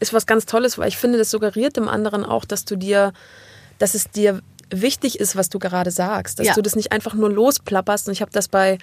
[0.00, 3.12] ist was ganz Tolles, weil ich finde, das suggeriert dem anderen auch, dass du dir,
[3.78, 4.40] dass es dir
[4.70, 6.38] wichtig ist, was du gerade sagst.
[6.38, 6.54] Dass Ja.
[6.54, 8.08] du das nicht einfach nur losplapperst.
[8.08, 8.78] Und ich habe das bei,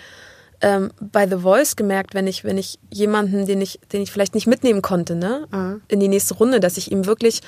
[0.61, 4.36] ähm, bei The Voice gemerkt, wenn ich, wenn ich jemanden, den ich, den ich vielleicht
[4.36, 5.82] nicht mitnehmen konnte, ne, Mhm.
[5.88, 7.41] in die nächste Runde, dass ich ihm wirklich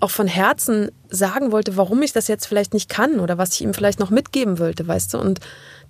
[0.00, 3.60] auch von Herzen sagen wollte, warum ich das jetzt vielleicht nicht kann oder was ich
[3.62, 5.18] ihm vielleicht noch mitgeben wollte, weißt du?
[5.18, 5.38] Und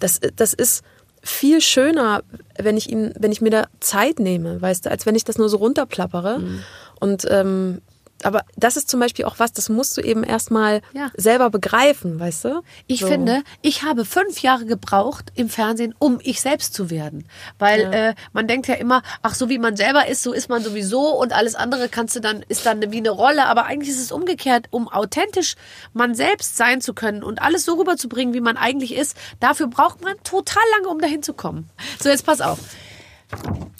[0.03, 0.83] das, das ist
[1.23, 2.23] viel schöner,
[2.59, 5.39] wenn ich ihm, wenn ich mir da Zeit nehme, weißt du, als wenn ich das
[5.39, 6.41] nur so runterplappere.
[6.41, 6.63] Mhm.
[6.99, 7.81] Und ähm,
[8.25, 11.11] aber das ist zum Beispiel auch was, das musst du eben erstmal Ja.
[11.17, 12.63] selber begreifen, weißt du?
[12.87, 13.07] Ich So.
[13.09, 17.27] finde, ich habe fünf Jahre gebraucht im Fernsehen, um ich selbst zu werden.
[17.59, 20.63] Weil äh, man denkt ja immer, ach, so wie man selber ist, so ist man
[20.63, 23.47] sowieso und alles andere kannst du dann, ist dann wie eine Rolle.
[23.47, 25.55] Aber eigentlich ist es umgekehrt, um authentisch
[25.93, 29.17] man selbst sein zu können und alles so rüberzubringen, wie man eigentlich ist.
[29.41, 31.69] Dafür braucht man total lange, um dahin zu kommen.
[32.03, 32.59] So, jetzt pass auf.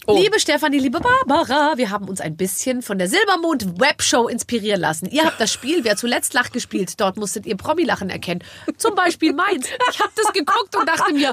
[0.09, 5.07] Liebe Stefanie, liebe Barbara, wir haben uns ein bisschen von der Silbermond Webshow inspirieren lassen.
[5.07, 7.01] Ihr habt das Spiel Wer zuletzt lacht gespielt.
[7.01, 8.43] Dort musstet ihr Promi-Lachen erkennen.
[8.77, 9.69] Zum Beispiel meins.
[9.91, 11.33] Ich habe das geguckt und dachte mir,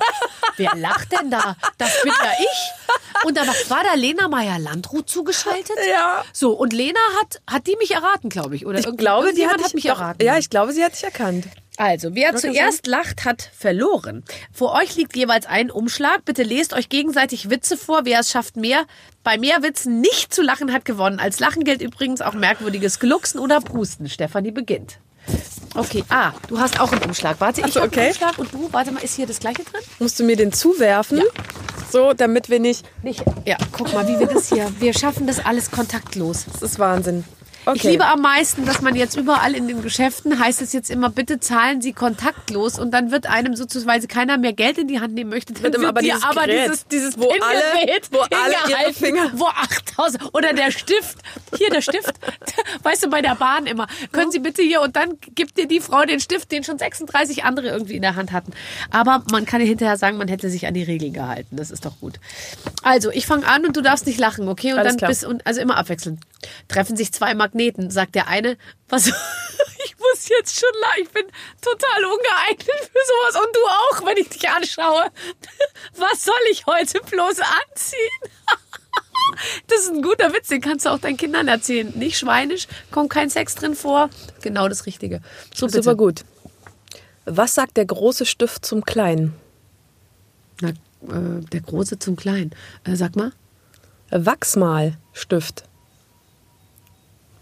[0.58, 1.56] wer lacht denn da?
[1.78, 3.26] Das bin ja ich.
[3.26, 5.76] Und da war, war da Lena Meyer-Landrut zugeschaltet?
[5.90, 6.24] Ja.
[6.32, 8.66] So, und Lena hat, hat die mich erraten, glaube ich.
[8.66, 10.24] Oder Ich glaube, die hat, hat mich doch, erraten.
[10.24, 11.46] Ja, ich glaube, sie hat dich erkannt.
[11.80, 14.26] Also, wer zuerst lacht, hat verloren.
[14.52, 16.26] Vor euch liegt jeweils ein Umschlag.
[16.26, 18.02] Bitte lest euch gegenseitig Witze vor.
[18.04, 18.84] Wer es schafft, mehr
[19.24, 21.20] bei mehr Witzen nicht zu lachen, hat gewonnen.
[21.20, 24.10] Als Lachen gilt übrigens auch merkwürdiges Glucksen oder Pusten.
[24.10, 25.00] Stefanie beginnt.
[25.74, 27.40] Okay, ah, du hast auch einen Umschlag.
[27.40, 28.08] Warte, ich so, habe einen okay.
[28.10, 29.82] Umschlag und du, warte mal, ist hier das gleiche drin?
[30.00, 31.24] Musst du mir den zuwerfen?
[31.90, 32.86] So, damit wir nicht.
[33.04, 33.24] Nicht.
[33.46, 36.46] Ja, guck mal, wie wir das hier, wir schaffen das alles kontaktlos.
[36.52, 37.24] Das ist Wahnsinn.
[37.66, 37.78] Okay.
[37.78, 41.10] Ich liebe am meisten, dass man jetzt überall in den Geschäften heißt es jetzt immer,
[41.10, 45.14] bitte zahlen Sie kontaktlos und dann wird einem sozusagen keiner mehr Geld in die Hand
[45.14, 45.54] nehmen möchte.
[45.54, 49.32] Dann Wird aber dir dieses aber Gerät, dieses, dieses wo alle- wo alle ihre Finger-
[49.36, 51.18] wo 8000 oder der Stift,
[51.58, 52.14] hier der Stift,
[52.84, 55.80] weißt du, bei der Bahn immer, können Sie bitte hier und dann gibt dir die
[55.82, 58.52] Frau den Stift, den schon 36 andere irgendwie in der Hand hatten.
[58.90, 61.56] Aber man kann ja hinterher sagen, man hätte sich an die Regeln gehalten.
[61.58, 62.20] Das ist doch gut.
[62.84, 64.72] Also, ich fange an und du darfst nicht lachen, okay?
[64.74, 65.10] Und Alles dann klar.
[65.10, 66.20] bis und also immer abwechselnd.
[66.70, 69.08] Treffen sich zwei Magneten, sagt der eine, was
[69.86, 71.26] ich muss jetzt schon lachen, ich bin
[71.62, 75.06] total ungeeignet für sowas und du auch, wenn ich dich anschaue.
[75.96, 78.20] Was soll ich heute bloß anziehen?
[79.68, 81.92] Das ist ein guter Witz, den kannst du auch deinen Kindern erzählen.
[81.96, 84.10] Nicht schweinisch, kommt kein Sex drin vor.
[84.42, 85.22] Genau das Richtige.
[85.54, 85.84] So bitte.
[85.84, 86.26] Super gut.
[87.26, 89.36] Was sagt der große Stift zum kleinen?
[90.62, 92.52] Na, äh, der Große zum Kleinen.
[92.86, 93.32] Äh, sag mal,
[94.10, 95.64] Wachsmalstift.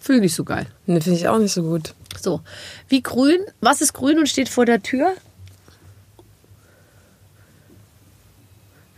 [0.08, 0.68] Fühl nicht so geil.
[0.86, 1.94] Ne, finde ich auch nicht so gut.
[2.20, 2.42] So,
[2.88, 5.14] wie grün, was ist grün und steht vor der Tür?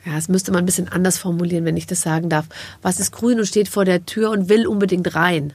[0.05, 2.45] Ja, das müsste man ein bisschen anders formulieren, wenn ich das sagen darf.
[2.83, 5.53] Was ist grün und steht vor der Tür und will unbedingt rein?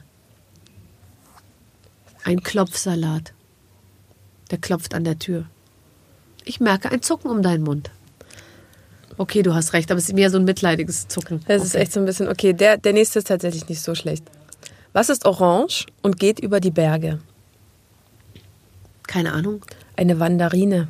[2.25, 3.33] Ein Klopfsalat.
[4.51, 5.45] Der klopft an der Tür.
[6.43, 7.91] Ich merke ein Zucken um deinen Mund.
[9.17, 11.39] Okay, du hast recht, aber es ist mehr so ein mitleidiges Zucken.
[11.47, 14.25] Das ist echt so ein bisschen, okay, der, der nächste ist tatsächlich nicht so schlecht.
[14.95, 17.19] Was ist orange und geht über die Berge?
[19.07, 19.65] Keine Ahnung.
[19.97, 20.87] Eine Wanderine.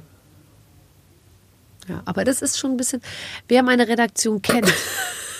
[1.88, 3.02] Ja, aber das ist schon ein bisschen,
[3.48, 4.72] wer meine Redaktion kennt.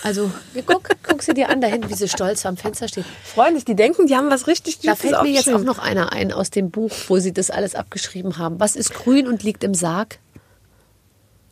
[0.02, 0.32] Also,
[0.66, 3.06] guck, guck sie dir an, da hinten, wie sie stolz am Fenster steht.
[3.24, 6.32] Freundlich, die denken, die haben was richtig Da fällt mir jetzt auch noch einer ein
[6.32, 8.60] aus dem Buch, wo sie das alles abgeschrieben haben.
[8.60, 10.18] Was ist grün und liegt im Sarg?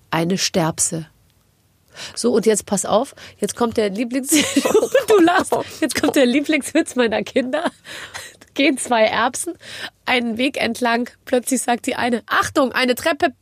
[0.10, 1.06] Eine Sterbse.
[2.16, 4.64] So, und jetzt pass auf, jetzt kommt der Lieblingswitz.
[5.08, 5.54] du lachst.
[5.82, 7.72] Jetzt kommt der Lieblingswitz meiner Kinder.
[8.54, 9.56] Gehen zwei Erbsen
[10.06, 11.10] einen Weg entlang.
[11.26, 13.34] Plötzlich sagt die eine, Achtung, eine Treppe.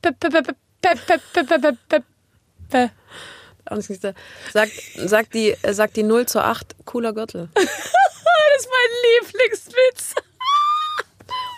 [4.54, 7.50] Sagt, sagt die äh, 0 zu 8, cooler Gürtel.
[7.54, 10.16] das ist mein Lieblingswitz.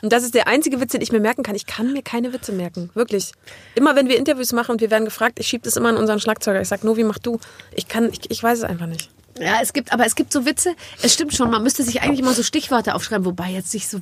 [0.04, 1.56] Und das ist der einzige Witz, den ich mir merken kann.
[1.56, 2.90] Ich kann mir keine Witze merken.
[2.94, 3.32] Wirklich.
[3.74, 6.20] Immer wenn wir Interviews machen und wir werden gefragt, ich schiebe das immer an unseren
[6.20, 6.60] Schlagzeuger.
[6.60, 7.40] Ich sage, Novi, mach du.
[7.74, 9.10] Ich kann, ich, ich weiß es einfach nicht.
[9.40, 10.76] Ja, es gibt, aber es gibt so Witze.
[11.02, 14.00] Es stimmt schon, man müsste sich eigentlich immer so Stichworte aufschreiben, wobei jetzt nicht so.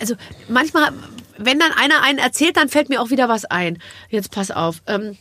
[0.00, 0.16] Also
[0.48, 0.90] manchmal,
[1.38, 3.78] wenn dann einer einen erzählt, dann fällt mir auch wieder was ein.
[4.10, 4.82] Jetzt pass auf.
[4.88, 5.16] Ähm,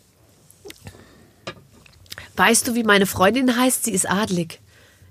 [2.36, 3.84] weißt du, wie meine Freundin heißt?
[3.84, 4.60] Sie ist adlig.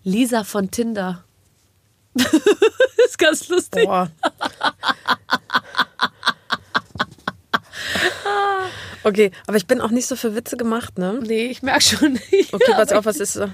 [0.02, 1.22] Lisa von Tinder.
[3.04, 3.84] ist ganz lustig.
[3.84, 4.10] Boah.
[9.02, 11.20] Okay, aber ich bin auch nicht so für Witze gemacht, ne?
[11.22, 12.16] Nee, ich merke schon.
[12.16, 13.48] Okay, Ja, pass auf, was ist so?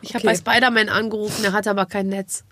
[0.00, 0.38] Ich habe okay.
[0.42, 2.44] bei Spider-Man angerufen, er hat aber kein Netz.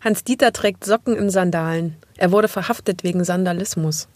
[0.00, 1.96] Hans Dieter trägt Socken in Sandalen.
[2.16, 4.08] Er wurde verhaftet wegen Sandalismus.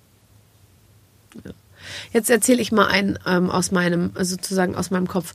[2.13, 5.35] Jetzt erzähle ich mal einen ähm, aus meinem, sozusagen aus meinem Kopf.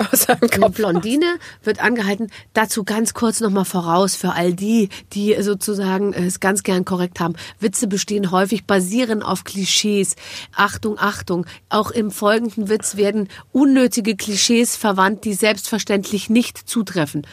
[0.00, 0.76] Aus seinem Eine Kopf.
[0.76, 2.30] Blondine wird angehalten.
[2.54, 7.34] Dazu ganz kurz nochmal voraus für all die, die sozusagen es ganz gern korrekt haben.
[7.58, 10.16] Witze bestehen häufig, basieren auf Klischees.
[10.54, 11.44] Achtung, Achtung.
[11.68, 17.26] Auch im folgenden Witz werden unnötige Klischees verwandt, die selbstverständlich nicht zutreffen.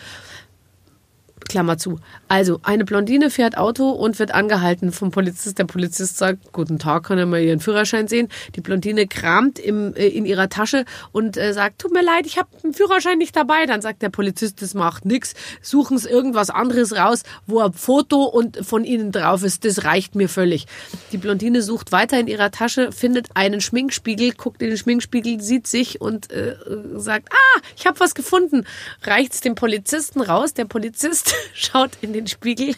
[1.48, 2.00] Klammer zu.
[2.28, 5.58] Also, eine Blondine fährt Auto und wird angehalten vom Polizist.
[5.60, 8.30] Der Polizist sagt, guten Tag, kann er mal ihren Führerschein sehen.
[8.56, 12.38] Die Blondine kramt im, äh, in ihrer Tasche und äh, sagt, tut mir leid, ich
[12.38, 13.66] habe den Führerschein nicht dabei.
[13.66, 15.34] Dann sagt der Polizist, das macht nix.
[15.62, 19.66] Suchen Sie irgendwas anderes raus, wo ein Foto und von Ihnen drauf ist.
[19.66, 20.68] Das reicht mir völlig.
[21.12, 25.68] Die Blondine sucht weiter in ihrer Tasche, findet einen Schminkspiegel, guckt in den Schminkspiegel, sieht
[25.68, 26.56] sich und äh,
[26.96, 28.66] sagt, ah, ich habe was gefunden.
[29.04, 30.54] Reicht's dem Polizisten raus.
[30.54, 32.76] Der Polizist schaut in den Spiegel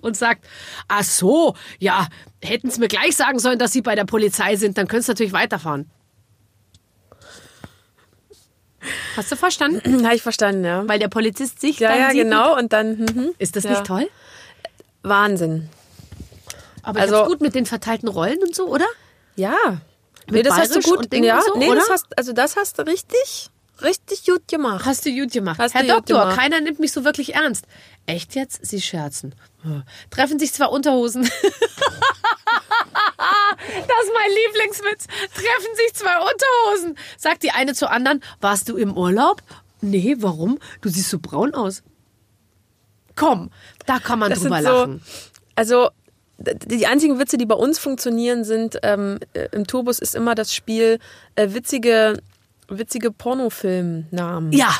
[0.00, 0.44] und sagt,
[0.88, 2.08] ach so, ja,
[2.42, 5.10] hätten Sie mir gleich sagen sollen, dass Sie bei der Polizei sind, dann können Sie
[5.10, 5.90] natürlich weiterfahren.
[9.16, 9.80] Hast du verstanden?
[10.04, 10.86] Habe ich verstanden, ja.
[10.86, 12.22] Weil der Polizist sich Ja, dann ja, sieht.
[12.24, 12.56] genau.
[12.58, 13.30] Und dann, mhm.
[13.38, 13.70] Ist das Ja.
[13.70, 14.08] nicht toll?
[15.02, 15.68] Wahnsinn.
[16.82, 18.86] Aber Also- gut mit den verteilten Rollen und so, oder?
[19.36, 19.80] Ja.
[20.26, 20.98] Mit nee, das hast du Bayerisch gut.
[20.98, 21.76] und Ding ja, so, nee, oder?
[21.80, 23.50] das hast, also das hast du richtig,
[23.84, 24.84] richtig gut gemacht.
[24.84, 25.58] Hast du gut gemacht.
[25.58, 26.38] Hast Herr Doktor, gemacht.
[26.38, 27.66] keiner nimmt mich so wirklich ernst.
[28.06, 28.64] Echt jetzt?
[28.66, 29.34] Sie scherzen.
[29.62, 29.82] Hm.
[30.10, 31.22] Treffen sich zwei Unterhosen.
[31.22, 31.30] das
[34.04, 35.06] ist mein Lieblingswitz.
[35.34, 36.98] Treffen sich zwei Unterhosen.
[37.16, 39.42] Sagt die eine zur anderen, warst du im Urlaub?
[39.80, 40.58] Nee, warum?
[40.80, 41.82] Du siehst so braun aus.
[43.16, 43.50] Komm,
[43.86, 45.02] da kann man Das drüber so- lachen.
[45.54, 45.90] Also
[46.38, 50.52] die einzigen Witze, die bei uns funktionieren, sind ähm, äh, im Tourbus ist immer das
[50.52, 50.98] Spiel
[51.36, 52.20] äh, witzige,
[52.68, 54.52] witzige Pornofilmnamen.
[54.52, 54.74] Ja,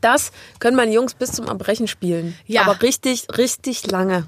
[0.00, 2.34] Das können meine Jungs bis zum Erbrechen spielen.
[2.46, 2.62] Ja.
[2.62, 4.26] Aber richtig, richtig lange.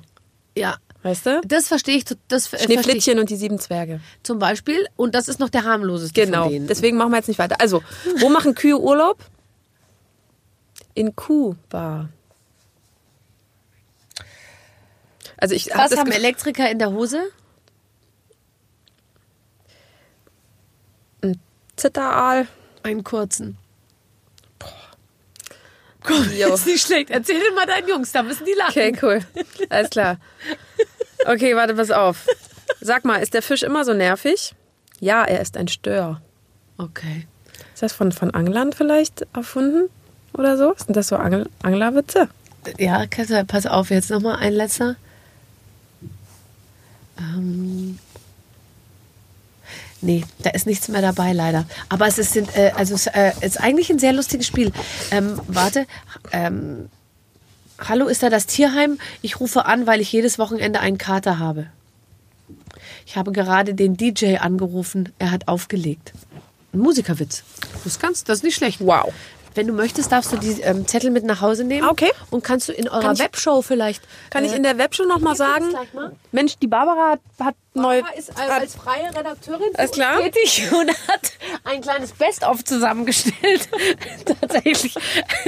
[0.54, 0.76] ja.
[1.04, 1.40] Weißt du?
[1.44, 2.04] Das verstehe ich.
[2.26, 4.00] Das äh, verstehe ich Schneeflittchen und die sieben Zwerge.
[4.24, 4.84] zum Beispiel.
[4.96, 6.42] Und das ist noch der harmloseste Genau.
[6.44, 6.66] von denen.
[6.66, 7.60] Deswegen machen wir jetzt nicht weiter.
[7.60, 7.84] Also,
[8.18, 9.24] wo machen Kühe Urlaub?
[10.94, 12.08] In Kuhbar.
[15.36, 17.22] Also ich hab Was das haben Elektriker in der Hose?
[21.76, 22.48] Zitteraal.
[22.88, 23.58] Einen kurzen.
[26.38, 26.54] Jo.
[26.54, 27.10] Ist nicht schlecht.
[27.10, 28.70] Erzähl den mal deinen Jungs, da müssen die lachen.
[28.70, 29.20] Okay, cool.
[29.68, 30.16] Alles klar.
[31.26, 32.26] Okay, warte, pass auf.
[32.80, 34.54] Sag mal, ist der Fisch immer so nervig?
[35.00, 36.22] Ja, er ist ein Stör.
[36.78, 37.26] Okay.
[37.74, 39.90] Ist das von, von Anglern vielleicht erfunden?
[40.32, 40.74] Oder so?
[40.78, 42.28] Sind das so Angel Anglerwitze?
[42.78, 44.96] Ja, Kette, pass auf, jetzt nochmal ein letzter.
[47.18, 47.98] Ähm,
[50.00, 51.66] nee, da ist nichts mehr dabei, leider.
[51.88, 54.72] Aber es ist, äh, also äh, ist eigentlich ein sehr lustiges Spiel.
[55.10, 55.86] Ähm, warte,
[56.32, 56.88] ähm,
[57.78, 58.98] hallo, ist da das Tierheim?
[59.22, 61.66] Ich rufe an, weil ich jedes Wochenende einen Kater habe.
[63.06, 66.12] Ich habe gerade den DJ angerufen, er hat aufgelegt.
[66.72, 67.42] Ein Musikerwitz.
[67.84, 68.80] Das ganz, das ist nicht schlecht.
[68.80, 69.12] Wow.
[69.54, 71.88] Wenn du möchtest, darfst du die ähm, Zettel mit nach Hause nehmen.
[71.88, 72.10] Okay.
[72.30, 74.02] Und kannst du in eurer Kann ich- Webshow vielleicht.
[74.30, 75.72] Kann ich äh, in der Webshow noch mal sagen?
[75.92, 76.12] mal.
[76.32, 78.00] Mensch, die Barbara hat, hat neu.
[78.02, 80.18] Barbara ist als, als freie Redakteurin Alles klar.
[80.20, 81.32] tätig und hat
[81.64, 83.68] ein kleines Best-of zusammengestellt.
[84.40, 84.94] Tatsächlich.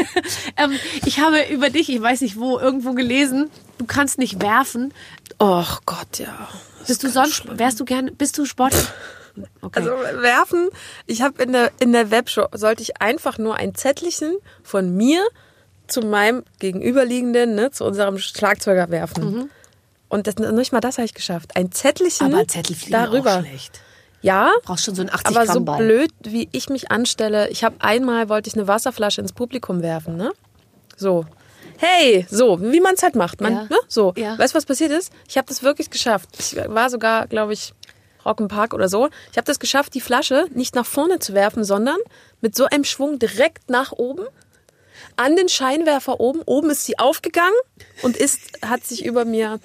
[0.57, 0.72] ähm,
[1.05, 4.92] ich habe über dich, ich weiß nicht wo, irgendwo gelesen, du kannst nicht werfen.
[5.40, 6.48] Och Gott, ja.
[6.86, 8.80] Bist du sonst, wärst du gerne, bist du Sportler?
[9.62, 9.78] Okay.
[9.80, 9.91] Also
[10.22, 10.68] werfen,
[11.07, 15.22] ich habe in der, in der Webshow, sollte ich einfach nur ein Zettelchen von mir
[15.86, 19.51] zu meinem Gegenüberliegenden, ne, zu unserem Schlagzeuger werfen.
[20.09, 21.57] Und das, nicht mal das habe ich geschafft.
[21.57, 23.38] Ein Zettelchen Aber Zettel darüber.
[23.38, 23.80] auch schlecht.
[24.22, 27.49] Ja, Brauchst schon so einen 80 aber so blöd, wie ich mich anstelle.
[27.49, 30.32] Ich habe einmal, wollte ich eine Wasserflasche ins Publikum werfen, ne?
[30.97, 31.24] So.
[31.78, 33.41] Hey, so, wie man es halt macht.
[33.41, 33.62] Man, Ja.
[33.64, 33.76] ne?
[33.88, 34.12] So.
[34.16, 34.38] Ja.
[34.38, 35.11] Weißt du, was passiert ist?
[35.26, 36.28] Ich habe das wirklich geschafft.
[36.38, 37.72] Ich war sogar, glaube ich,
[38.25, 39.09] Rock'n'Park oder so.
[39.31, 41.99] Ich habe das geschafft, die Flasche nicht nach vorne zu werfen, sondern
[42.41, 44.25] mit so einem Schwung direkt nach oben.
[45.16, 46.43] An den Scheinwerfer oben.
[46.47, 47.55] Oben ist sie aufgegangen
[48.03, 49.59] und ist, hat sich über mir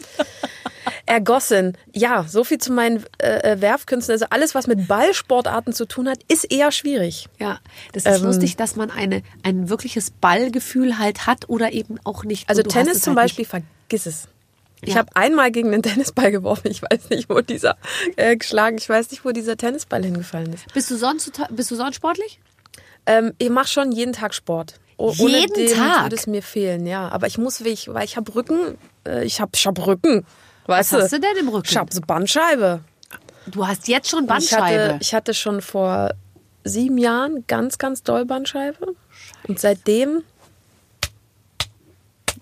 [1.06, 1.78] ergossen.
[1.94, 4.14] Ja, so viel zu meinen äh, äh, Werfkünsten.
[4.14, 7.28] Also alles, was mit Ballsportarten zu tun hat, ist eher schwierig.
[7.40, 7.60] Ja,
[7.94, 12.24] das ist Ähm, lustig, dass man eine, ein wirkliches Ballgefühl halt hat oder eben auch
[12.24, 12.50] nicht.
[12.50, 14.28] Also Tennis zum halt Beispiel, vergiss es.
[14.86, 15.00] Ich Ja.
[15.00, 16.70] habe einmal gegen einen Tennisball geworfen.
[16.72, 17.78] Ich weiß nicht, wo dieser
[18.16, 18.78] äh, geschlagen.
[18.78, 20.72] Ich weiß nicht, wo dieser Tennisball hingefallen ist.
[20.74, 22.40] Bist du sonst bist du sonst sportlich?
[23.06, 24.80] Ähm, ich mache schon jeden Tag Sport.
[24.98, 26.04] O ohne Jeden den Tag?
[26.06, 27.10] würde es mir fehlen, ja.
[27.10, 28.78] Aber ich muss, weil ich, weil ich habe Rücken.
[29.06, 30.26] Äh, ich habe ich hab Rücken.
[30.68, 31.68] Weißt Was hast du denn im Rücken?
[31.70, 32.80] Ich habe so Bandscheibe.
[33.48, 34.84] Du hast jetzt schon Ich Bandscheibe.
[34.94, 36.12] hatte, ich hatte schon vor
[36.64, 38.96] sieben Jahren ganz, ganz doll Bandscheibe.
[39.48, 40.24] Und seitdem.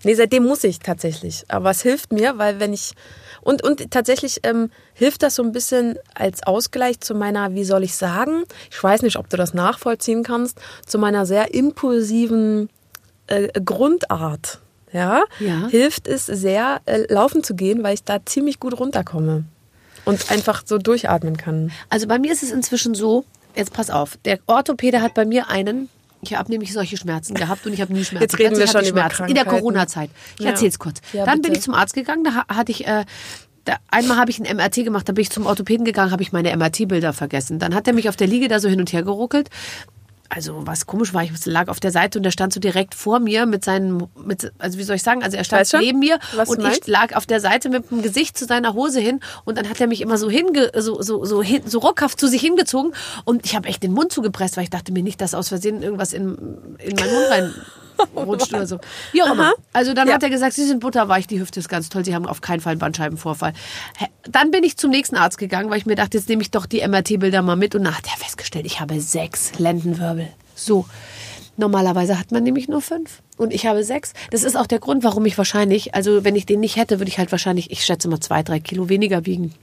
[0.04, 1.44] Nee, seitdem muss ich tatsächlich.
[1.48, 2.92] Aber es hilft mir, weil wenn ich.
[3.40, 7.82] Und, und tatsächlich ähm, hilft das so ein bisschen als Ausgleich zu meiner, wie soll
[7.82, 12.70] ich sagen, ich weiß nicht, ob du das nachvollziehen kannst, zu meiner sehr impulsiven
[13.26, 14.60] äh, Grundart.
[14.92, 15.24] Ja?
[15.40, 15.66] Ja.
[15.68, 19.44] hilft es sehr, äh, laufen zu gehen, weil ich da ziemlich gut runterkomme
[20.04, 21.72] und einfach so durchatmen kann.
[21.88, 23.24] Also bei mir ist es inzwischen so,
[23.56, 25.88] jetzt pass auf, der Orthopäde hat bei mir einen,
[26.24, 28.22] ich habe nämlich solche Schmerzen gehabt und ich habe nie Schmerzen.
[28.24, 29.44] Jetzt reden wir schon ich über Schmerzen in der.
[29.44, 30.10] Corona-Zeit.
[30.38, 30.50] Ich Ja.
[30.50, 31.00] erzähl's kurz.
[31.12, 32.86] Ja, Dann bin ich zum Arzt gegangen, da ha- hatte ich...
[32.86, 33.04] Äh,
[33.66, 36.32] da, einmal habe ich ein MRT gemacht, da bin ich zum Orthopäden gegangen, habe ich
[36.32, 37.58] meine MRT-Bilder vergessen.
[37.58, 39.48] Dann hat er mich auf der Liege da so hin und her geruckelt.
[40.30, 43.20] Also was komisch war, ich lag auf der Seite und er stand so direkt vor
[43.20, 45.98] mir mit seinen, mit, also wie soll ich sagen, also er stand Weiß schon, neben
[45.98, 49.58] mir und ich lag auf der Seite mit dem Gesicht zu seiner Hose hin und
[49.58, 52.40] dann hat er mich immer so hinge, so, so, so, hin, so ruckhaft zu sich
[52.40, 52.94] hingezogen
[53.24, 55.82] und ich habe echt den Mund zugepresst, weil ich dachte mir nicht, dass aus Versehen
[55.82, 56.36] irgendwas in,
[56.78, 57.54] in meinen Mund rein
[58.16, 58.78] rutscht oder so.
[59.12, 59.52] Wie auch immer.
[59.72, 60.14] Also dann Ja.
[60.14, 62.60] hat er gesagt, Sie sind butterweich, die Hüfte ist ganz toll, Sie haben auf keinen
[62.60, 63.52] Fall einen Bandscheibenvorfall.
[64.28, 66.66] Dann bin ich zum nächsten Arzt gegangen, weil ich mir dachte, jetzt nehme ich doch
[66.66, 70.28] die MRT-Bilder mal mit und dann hat er festgestellt, ich habe sechs Lendenwirbel.
[70.54, 70.86] So.
[71.56, 73.22] Normalerweise hat man nämlich nur fünf.
[73.36, 74.12] Und ich habe sechs.
[74.30, 77.08] Das ist auch der Grund, warum ich wahrscheinlich, also wenn ich den nicht hätte, würde
[77.08, 79.54] ich halt wahrscheinlich, ich schätze mal zwei, drei Kilo weniger wiegen.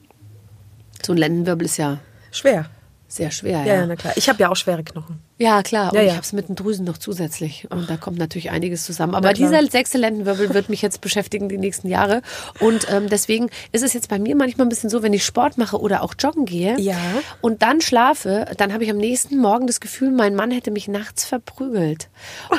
[1.06, 2.00] So ein Lendenwirbel ist ja
[2.32, 2.70] Schwer.
[3.10, 3.66] sehr schwer.
[3.66, 4.14] Ja, ja, na klar.
[4.16, 5.20] Ich habe ja auch schwere Knochen.
[5.42, 5.92] Ja klar.
[5.92, 6.08] Und Ja, ja.
[6.10, 7.68] ich habe es mit den Drüsen noch zusätzlich.
[7.70, 9.16] Und da kommt natürlich einiges zusammen.
[9.16, 12.22] Aber dieser sechste Lendenwirbel wird mich jetzt beschäftigen die nächsten Jahre.
[12.60, 15.58] Und ähm, deswegen ist es jetzt bei mir manchmal ein bisschen so, wenn ich Sport
[15.58, 16.98] mache oder auch joggen gehe Ja.
[17.42, 20.88] und dann schlafe, dann habe ich am nächsten Morgen das Gefühl, mein Mann hätte mich
[20.88, 22.10] nachts verprügelt.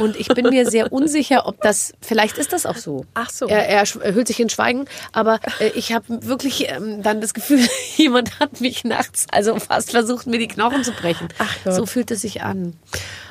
[0.00, 3.04] Und ich bin mir sehr unsicher, ob das, vielleicht ist das auch so.
[3.14, 3.46] Ach so.
[3.46, 7.60] Er, er hüllt sich in Schweigen, aber äh, ich habe wirklich ähm, dann das Gefühl,
[7.96, 11.28] jemand hat mich nachts also fast versucht, mir die Knochen zu brechen.
[11.38, 11.74] Ach Gott.
[11.74, 12.71] so fühlt es sich an.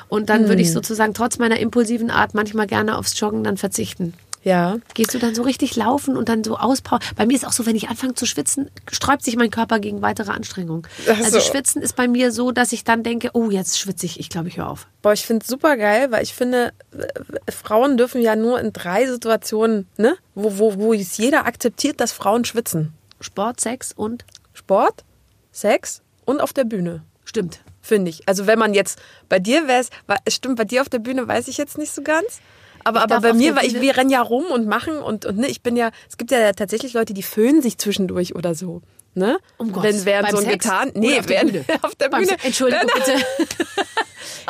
[0.08, 0.74] Und dann würde ich Hm.
[0.74, 4.14] sozusagen trotz meiner impulsiven Art manchmal gerne aufs Joggen dann verzichten.
[4.44, 4.78] Ja.
[4.94, 7.00] Gehst du dann so richtig laufen und dann so auspowern?
[7.14, 10.02] Bei mir ist auch so, wenn ich anfange zu schwitzen, sträubt sich mein Körper gegen
[10.02, 10.82] weitere Anstrengungen.
[11.06, 11.40] Also so.
[11.40, 14.18] schwitzen ist bei mir so, dass ich dann denke, oh, jetzt schwitze ich.
[14.18, 14.88] Ich glaube, ich höre auf.
[15.00, 18.72] Boah, ich finde es super geil, weil ich finde, äh, Frauen dürfen ja nur in
[18.72, 22.92] drei Situationen, ne, wo, wo, wo es jeder akzeptiert, dass Frauen schwitzen.
[23.20, 24.24] Sport, Sex und
[24.54, 25.04] Sport,
[25.52, 27.02] Sex und auf der Bühne.
[27.24, 27.60] stimmt.
[27.82, 28.28] Finde ich.
[28.28, 29.84] Also wenn man jetzt bei dir wäre
[30.24, 32.40] es stimmt, bei dir auf der Bühne weiß ich jetzt nicht so ganz.
[32.84, 35.38] Aber, aber bei mir, der weil ich, wir rennen ja rum und machen und, und
[35.38, 38.82] ne, ich bin ja, es gibt ja tatsächlich Leute, die föhnen sich zwischendurch oder so.
[39.14, 39.38] Ne?
[39.58, 40.90] Um Gottes- Wenn während so ein Sex getan.
[40.94, 41.64] Nee, auf der während, Bühne?
[41.82, 42.36] auf der Bühne.
[42.42, 43.14] Entschuldigung, bitte.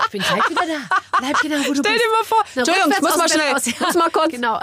[0.05, 0.97] Ich bin gleich wieder da.
[1.19, 2.05] Bleib genau, wo du Stell bist.
[2.05, 2.45] dir mal vor.
[2.55, 4.61] Na, Entschuldigung, ich muss mal schnell- muss mal kurz- Genau.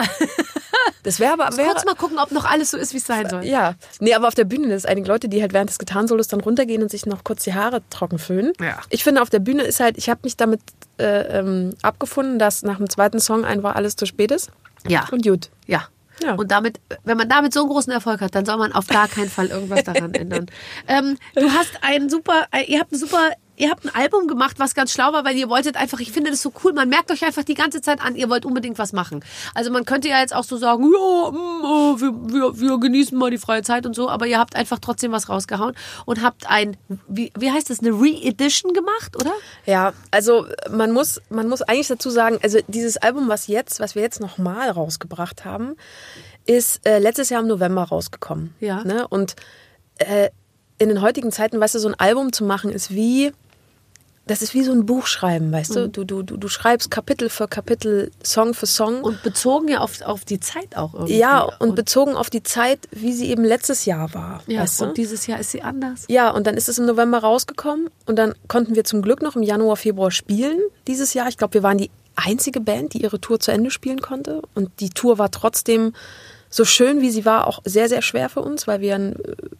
[1.03, 1.55] Das wäre aber.
[1.55, 3.45] Wär, Kurz mal gucken, ob noch alles so ist, wie es sein soll.
[3.45, 6.41] Ja, nee, aber auf der Bühne ist einige Leute, die halt während des Gitarrensolos dann
[6.41, 8.53] runtergehen und sich noch kurz die Haare trocken föhnen.
[8.59, 8.79] Ja.
[8.89, 10.61] Ich finde, auf der Bühne ist halt, ich habe mich damit
[10.99, 14.51] äh, ähm, abgefunden, dass nach dem zweiten Song einfach alles zu spät ist.
[14.87, 15.07] Ja.
[15.11, 15.49] Und gut.
[15.67, 15.87] Ja.
[16.23, 16.35] Ja.
[16.35, 19.07] Und damit, wenn man damit so einen großen Erfolg hat, dann soll man auf gar
[19.07, 20.47] keinen Fall irgendwas daran ändern.
[20.87, 24.57] Ähm, du hast ein super, äh, ihr habt ein super, ihr habt ein Album gemacht,
[24.57, 27.11] was ganz schlau war, weil ihr wolltet einfach, ich finde das so cool, man merkt
[27.11, 29.23] euch einfach die ganze Zeit an, ihr wollt unbedingt was machen.
[29.53, 33.17] Also man könnte ja jetzt auch so sagen, ja, mm, oh, wir, wir, wir genießen
[33.17, 36.49] mal die freie Zeit und so, aber ihr habt einfach trotzdem was rausgehauen und habt
[36.49, 39.33] ein, wie, wie heißt das, eine Re-Edition gemacht, oder?
[39.65, 43.93] Ja, also man muss, man muss eigentlich dazu sagen, also dieses Album, was jetzt, was
[43.93, 45.75] wir jetzt nochmal rausgebracht haben,
[46.45, 48.55] ist äh, letztes Jahr im November rausgekommen.
[48.61, 48.83] Ja.
[48.85, 49.05] Ne?
[49.07, 49.35] Und
[49.97, 50.29] äh,
[50.77, 53.33] in den heutigen Zeiten, weißt du, so ein Album zu machen, ist wie
[54.29, 55.89] das ist wie so ein Buch schreiben, weißt du?
[55.89, 59.01] Du, du, du, du schreibst Kapitel für Kapitel, Song für Song.
[59.01, 61.17] Und bezogen ja auf, auf die Zeit auch irgendwie.
[61.17, 64.43] ja, und bezogen auf die Zeit, wie sie eben letztes Jahr war.
[64.45, 64.85] ja, weißt du?
[64.85, 66.05] und dieses Jahr ist sie anders.
[66.09, 69.35] Ja, und dann ist es im November rausgekommen und dann konnten wir zum Glück noch
[69.35, 71.27] im Januar, Februar spielen dieses Jahr.
[71.27, 74.43] Ich glaube, wir waren die einzige Band, die ihre Tour zu Ende spielen konnte.
[74.53, 75.93] Und die Tour war trotzdem
[76.51, 79.15] so schön, wie sie war, auch sehr, sehr schwer für uns, weil wir einen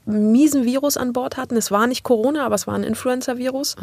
[0.05, 1.55] miesen Virus an Bord hatten.
[1.55, 3.76] Es war nicht Corona, aber es war ein Influenza-Virus.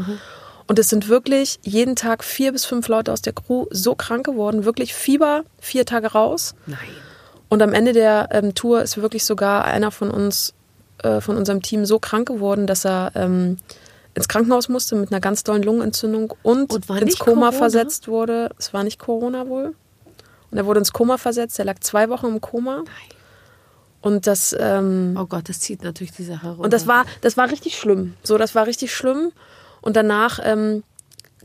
[0.68, 4.26] Und es sind wirklich jeden Tag vier bis fünf Leute aus der Crew so krank
[4.26, 6.54] geworden, wirklich Fieber, vier Tage raus.
[6.66, 6.78] Nein.
[7.48, 10.54] Und am Ende der ähm, Tour ist wirklich sogar einer von uns,
[11.04, 13.58] äh, von unserem Team, so krank geworden, dass er ähm,
[14.14, 17.52] ins Krankenhaus musste mit einer ganz dollen Lungenentzündung und, Und ins Koma Corona?
[17.52, 18.50] versetzt wurde.
[18.58, 19.74] Es war nicht Corona wohl.
[20.50, 21.58] Und er wurde ins Koma versetzt.
[21.60, 22.82] Er lag zwei Wochen im Koma.
[24.00, 26.64] Und das, ähm, Oh Gott, das zieht natürlich die Sache runter.
[26.64, 28.14] und das war, das war richtig schlimm.
[28.24, 29.32] So, das war richtig schlimm.
[29.86, 30.82] Und danach ähm,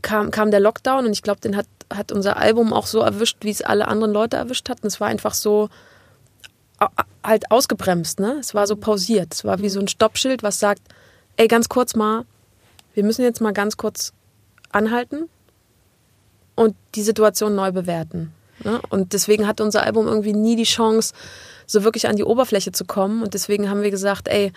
[0.02, 3.36] kam, kam der Lockdown und ich glaube, den hat, hat unser Album auch so erwischt,
[3.42, 4.88] wie es alle anderen Leute erwischt hatten.
[4.88, 5.68] Es war einfach so
[7.22, 8.38] halt ausgebremst, ne?
[8.40, 9.32] Es war so pausiert.
[9.32, 10.82] Es war wie so ein Stoppschild, was sagt,
[11.36, 12.24] ey, ganz kurz mal,
[12.94, 14.12] wir müssen jetzt mal ganz kurz
[14.72, 15.28] anhalten
[16.56, 18.32] und die Situation neu bewerten.
[18.64, 18.80] Ne?
[18.88, 21.14] Und deswegen hatte unser Album irgendwie nie die Chance,
[21.68, 23.22] so wirklich an die Oberfläche zu kommen.
[23.22, 24.52] Und deswegen haben wir gesagt, ey,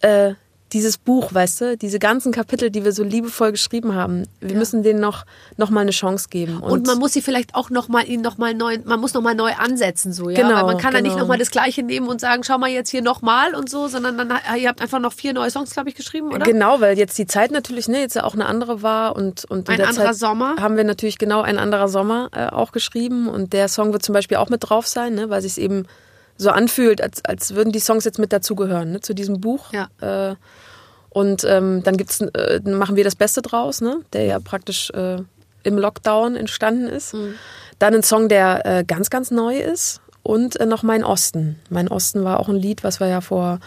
[0.00, 0.34] äh,
[0.74, 4.82] dieses Buch, weißt du, diese ganzen Kapitel, die wir so liebevoll geschrieben haben, wir müssen
[4.82, 5.24] denen noch,
[5.56, 6.60] noch mal eine Chance geben.
[6.60, 9.22] Und, man muss sie vielleicht auch noch mal ihn noch mal neu, man muss noch
[9.22, 11.22] mal neu ansetzen so, ja, Genau, weil man kann ja nicht genau.
[11.22, 13.86] noch mal das gleiche nehmen und sagen, schau mal jetzt hier noch mal und so,
[13.86, 16.44] sondern dann ihr habt einfach noch vier neue Songs, glaube ich, geschrieben, oder?
[16.44, 19.68] Genau, weil jetzt die Zeit natürlich ne, jetzt ja auch eine andere war und, und
[19.68, 20.56] in Ein der anderer Zeit Sommer.
[20.58, 24.12] haben wir natürlich genau ein anderer Sommer äh, auch geschrieben und der Song wird zum
[24.12, 25.86] Beispiel auch mit drauf sein, ne, weil sich eben
[26.36, 29.72] so anfühlt, als, als würden die Songs jetzt mit dazugehören ne, zu diesem Buch.
[29.72, 29.88] Ja.
[30.00, 30.34] Äh,
[31.14, 35.18] und ähm, dann gibt's, äh, machen wir das Beste draus, ne, der ja praktisch äh,
[35.62, 37.14] im Lockdown entstanden ist.
[37.78, 41.60] Dann ein Song, der äh, ganz, ganz neu ist und äh, noch Mein Osten.
[41.70, 43.60] Mein Osten war auch ein Lied, was wir ja vor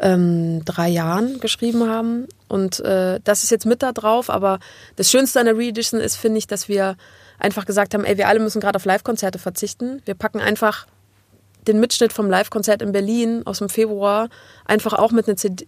[0.00, 2.28] ähm, drei Jahren geschrieben haben.
[2.46, 4.28] Und äh, das ist jetzt mit da drauf.
[4.28, 4.58] Aber
[4.96, 6.96] das Schönste an der Reedition ist, finde ich, dass wir
[7.38, 10.02] einfach gesagt haben, ey, wir alle müssen gerade auf Live-Konzerte verzichten.
[10.04, 10.86] Wir packen einfach
[11.66, 14.28] den Mitschnitt vom Live-Konzert in Berlin aus dem Februar
[14.64, 15.66] einfach auch mit, eine CD,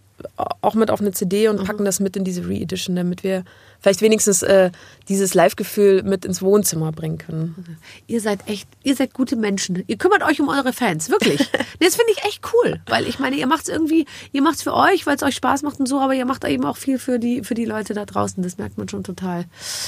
[0.61, 3.43] auch mit auf eine CD und packen das mit in diese Reedition, damit wir
[3.79, 4.71] vielleicht wenigstens äh,
[5.09, 7.77] dieses Live-Gefühl mit ins Wohnzimmer bringen können.
[8.07, 9.83] Ihr seid echt, ihr seid gute Menschen.
[9.87, 11.49] Ihr kümmert euch um eure Fans, wirklich.
[11.77, 14.55] Nee, das finde ich echt cool, weil ich meine, ihr macht es irgendwie, ihr macht
[14.55, 16.77] es für euch, weil es euch Spaß macht und so, aber ihr macht eben auch
[16.77, 18.41] viel für die, für die Leute da draußen.
[18.41, 19.43] Das merkt man schon total.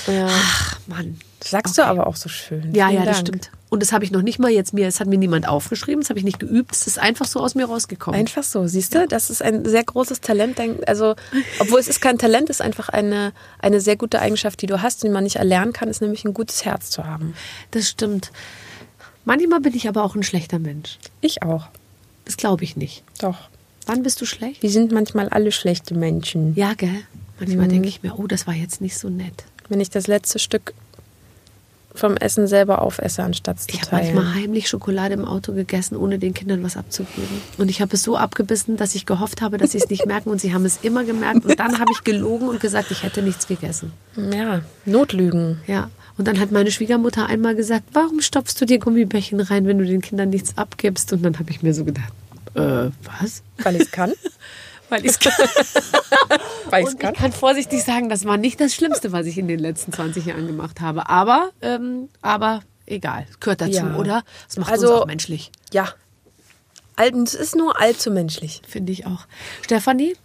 [0.05, 0.27] Ja.
[0.29, 1.17] Ach, Mann.
[1.39, 2.73] Das sagst du aber auch so schön.
[2.73, 3.27] Ja, Vielen ja, das Dank.
[3.27, 3.51] stimmt.
[3.69, 6.09] Und das habe ich noch nicht mal jetzt mir, es hat mir niemand aufgeschrieben, das
[6.09, 8.17] habe ich nicht geübt, es ist einfach so aus mir rausgekommen.
[8.17, 9.07] Einfach so, siehst du?
[9.07, 10.57] Das ist ein sehr großes Talent.
[10.87, 11.15] Also,
[11.59, 15.03] obwohl es ist kein Talent, ist einfach eine, eine sehr gute Eigenschaft, die du hast,
[15.03, 17.33] die man nicht erlernen kann, ist nämlich ein gutes Herz zu haben.
[17.71, 18.31] Das stimmt.
[19.25, 20.97] Manchmal bin ich aber auch ein schlechter Mensch.
[21.19, 21.67] Ich auch.
[22.23, 23.03] Das glaube ich nicht.
[23.19, 23.49] Doch.
[23.85, 24.63] Wann bist du schlecht?
[24.63, 26.55] Wir sind manchmal alle schlechte Menschen.
[26.55, 27.03] Ja, gell?
[27.39, 29.45] Manchmal denke ich mir, oh, das war jetzt nicht so nett.
[29.69, 30.73] Wenn ich das letzte Stück
[31.97, 34.15] vom Essen selber aufesse, anstatt zu Ich habe teilen.
[34.15, 37.41] manchmal heimlich Schokolade im Auto gegessen, ohne den Kindern was abzugeben.
[37.57, 40.29] Und ich habe es so abgebissen, dass ich gehofft habe, dass sie es nicht merken.
[40.29, 41.45] Und sie haben es immer gemerkt.
[41.45, 43.91] Und dann habe ich gelogen und gesagt, ich hätte nichts gegessen.
[44.15, 45.59] Ja, Notlügen.
[45.67, 45.89] Ja.
[46.17, 49.85] Und dann hat meine Schwiegermutter einmal gesagt, warum stopfst du dir Gummibärchen rein, wenn du
[49.85, 51.13] den Kindern nichts abgibst?
[51.13, 52.11] Und dann habe ich mir so gedacht,
[52.55, 52.89] äh,
[53.19, 53.43] was?
[53.63, 54.13] Weil ich es kann.
[54.89, 55.13] Weil ich
[56.69, 57.13] Weil ich es Und kann.
[57.13, 60.25] ich kann vorsichtig sagen, das war nicht das Schlimmste, was ich in den letzten 20
[60.25, 61.09] Jahren gemacht habe.
[61.09, 63.95] Aber, ähm, aber egal, gehört dazu, Ja.
[63.97, 64.23] oder?
[64.47, 65.89] Das macht Also- uns auch menschlich, Ja.
[66.99, 68.61] Es ist nur allzu menschlich.
[68.67, 69.27] finde ich auch.
[69.61, 70.15] Stefanie,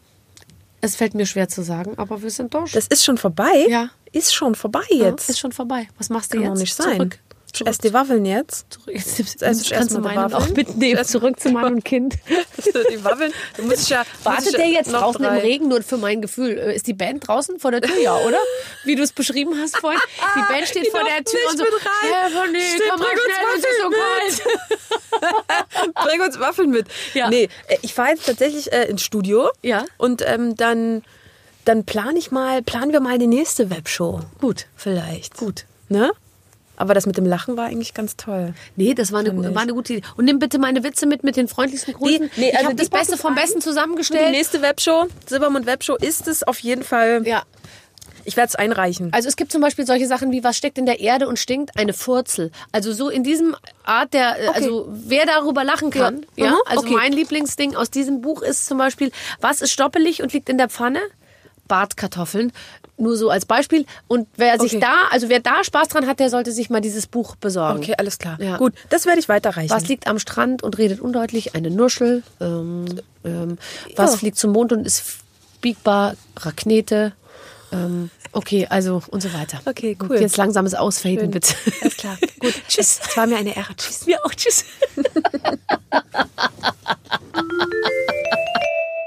[0.81, 2.73] es fällt mir schwer zu sagen, aber wir sind durch.
[2.73, 3.67] Das ist schon vorbei.
[3.69, 3.91] Ja.
[4.13, 5.29] Ist schon vorbei Ja, jetzt.
[5.29, 5.89] ist schon vorbei.
[5.99, 6.55] Was machst du Kann jetzt?
[6.55, 6.97] doch nicht sein.
[6.97, 7.19] Zurück.
[7.55, 7.69] Ich Zurück.
[7.71, 8.73] esse die Waffeln jetzt.
[8.73, 8.95] zurück.
[8.95, 10.53] Jetzt, jetzt, esse ich kannst du meinen Waffeln.
[10.53, 11.05] auch mitnehmen.
[11.05, 12.17] Zurück zu Mann und Kind.
[12.91, 13.31] die Waffeln.
[13.59, 15.69] Du musst ja, musst Wartet ja der jetzt noch draußen drei- im Regen?
[15.69, 16.57] Nur für mein Gefühl.
[16.59, 17.95] Äh, Ist die Band draußen vor der Tür?
[18.01, 18.39] Ja, oder?
[18.85, 20.01] Wie du es beschrieben hast vorhin.
[20.35, 21.65] Die Band steht Die vor der Tür und so.
[21.65, 22.33] rein.
[22.33, 24.41] Ja, nee, Stimmt, komm mal bring uns schnell, es ist so Waffeln
[25.93, 25.95] kalt.
[26.07, 26.87] Bring uns Waffeln mit.
[27.13, 27.29] Ja.
[27.29, 29.51] Nee, äh, ich fahre jetzt tatsächlich äh, ins Studio.
[29.63, 29.85] Ja.
[29.99, 31.03] Und ähm, dann,
[31.67, 34.21] dann plane ich mal, planen wir mal die nächste Webshow.
[34.41, 34.67] Gut.
[34.75, 35.37] Vielleicht.
[35.37, 35.67] Gut.
[35.91, 36.13] Ne?
[36.83, 38.55] Aber das mit dem Lachen war eigentlich ganz toll.
[38.77, 40.07] Nee, das war eine, war eine gute Idee.
[40.17, 42.31] Und nimm bitte meine Witze mit, mit den freundlichsten Grüßen.
[42.35, 43.35] Die- nee, ich also habe die das Beste vom.
[43.37, 44.33] Besten Die zusammengestellt.
[44.33, 47.23] nächste Webshow, Silbermond Webshow, ist es auf jeden Fall.
[47.25, 47.45] Ja.
[48.25, 49.13] Ich werde es einreichen.
[49.13, 51.77] Also es gibt zum Beispiel solche Sachen wie, was steckt in der Erde und stinkt?
[51.77, 52.51] Eine Furzel.
[52.71, 56.25] Also so in diesem Art der, äh, also wer darüber lachen kann.
[56.37, 56.45] Ja.
[56.47, 56.51] Ja.
[56.53, 56.95] Mhm, Also okay.
[56.95, 59.11] mein Lieblingsding aus diesem Buch ist zum Beispiel,
[59.41, 61.01] was ist stoppelig und liegt in der Pfanne?
[61.69, 62.53] Bartkartoffeln.
[62.99, 63.87] Nur so als Beispiel.
[64.07, 64.81] Und wer sich Okay.
[64.81, 67.79] da, also wer da Spaß dran hat, der sollte sich mal dieses Buch besorgen.
[67.79, 68.39] Okay, alles klar.
[68.41, 68.57] Ja.
[68.59, 69.71] Gut, das werde ich weiterreichen.
[69.71, 71.55] Was liegt am Strand und redet undeutlich?
[71.55, 72.23] Eine Nuschel.
[72.41, 72.85] Ähm,
[73.25, 73.59] ähm,
[73.97, 74.17] was Ja.
[74.19, 75.03] fliegt zum Mond und ist
[75.61, 76.15] biegbar?
[76.39, 77.13] Raknete.
[77.73, 79.61] Ähm, okay, also und so weiter.
[79.65, 80.11] Okay, cool.
[80.17, 81.31] Und jetzt langsames Ausfaden, Schön.
[81.31, 81.55] bitte.
[81.81, 82.19] Alles klar.
[82.39, 82.55] Gut.
[82.69, 83.01] Tschüss.
[83.09, 83.75] Es war mir eine Ehre.
[83.77, 84.05] Tschüss.
[84.07, 84.65] Mir auch, tschüss.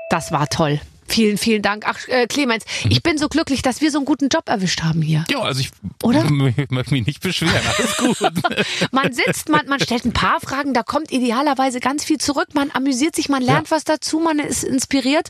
[0.10, 0.80] Das war toll.
[1.08, 1.86] Vielen, vielen Dank.
[1.88, 5.02] Ach, äh, Clemens, ich bin so glücklich, dass wir so einen guten Job erwischt haben
[5.02, 5.24] hier.
[5.30, 5.70] Ja, also ich
[6.04, 6.24] Oder?
[6.30, 7.54] möchte mich nicht beschweren.
[7.78, 8.18] Alles gut.
[8.92, 12.50] Man sitzt, man, man stellt ein paar Fragen, da kommt idealerweise ganz viel zurück.
[12.54, 15.30] Man amüsiert sich, man lernt was dazu, man ist inspiriert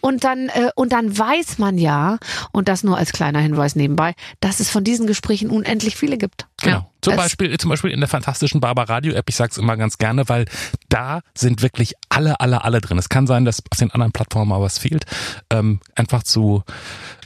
[0.00, 2.18] und dann äh, und dann weiß man ja
[2.52, 6.46] und das nur als kleiner Hinweis nebenbei, dass es von diesen Gesprächen unendlich viele gibt.
[6.62, 6.90] Genau.
[7.00, 9.98] Zum Es- Beispiel, zum Beispiel in der fantastischen Barber Radio App, ich sag's immer ganz
[9.98, 10.46] gerne, weil
[10.88, 12.96] da sind wirklich alle, alle, alle drin.
[12.98, 15.04] Es kann sein, dass auf den anderen Plattformen mal was fehlt.
[15.50, 16.62] Ähm, einfach zu,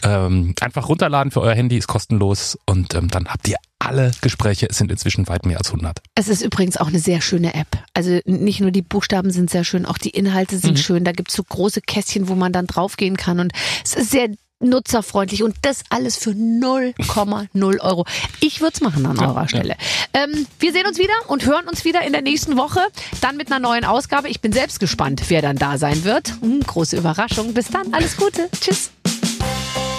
[0.02, 4.66] ähm, einfach runterladen für euer Handy, ist kostenlos und ähm, dann habt ihr alle Gespräche.
[4.68, 6.00] Es sind inzwischen weit mehr als 100.
[6.14, 7.68] Es ist übrigens auch eine sehr schöne App.
[7.94, 11.04] Also nicht nur die Buchstaben sind sehr schön, auch die Inhalte sind schön.
[11.04, 13.52] Da gibt's so große Kästchen, wo man dann draufgehen kann und
[13.84, 14.28] es ist sehr
[14.60, 18.04] nutzerfreundlich und das alles für 0,0 Euro.
[18.40, 19.76] Ich würde es machen an eurer Stelle.
[20.12, 22.80] Ähm, wir sehen uns wieder und hören uns wieder in der nächsten Woche,
[23.20, 24.28] dann mit einer neuen Ausgabe.
[24.28, 26.32] Ich bin selbst gespannt, wer dann da sein wird.
[26.40, 27.54] Hm, große Überraschung.
[27.54, 28.48] Bis dann, alles Gute.
[28.60, 28.90] Tschüss.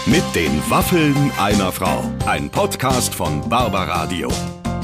[0.06, 2.04] Mit den Waffeln einer Frau.
[2.26, 4.30] Ein Podcast von Barbaradio.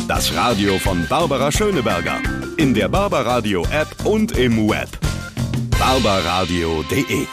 [0.07, 2.21] Das Radio von Barbara Schöneberger.
[2.57, 4.89] In der Barbaradio App und im Web.
[5.79, 7.25] barbaradio.de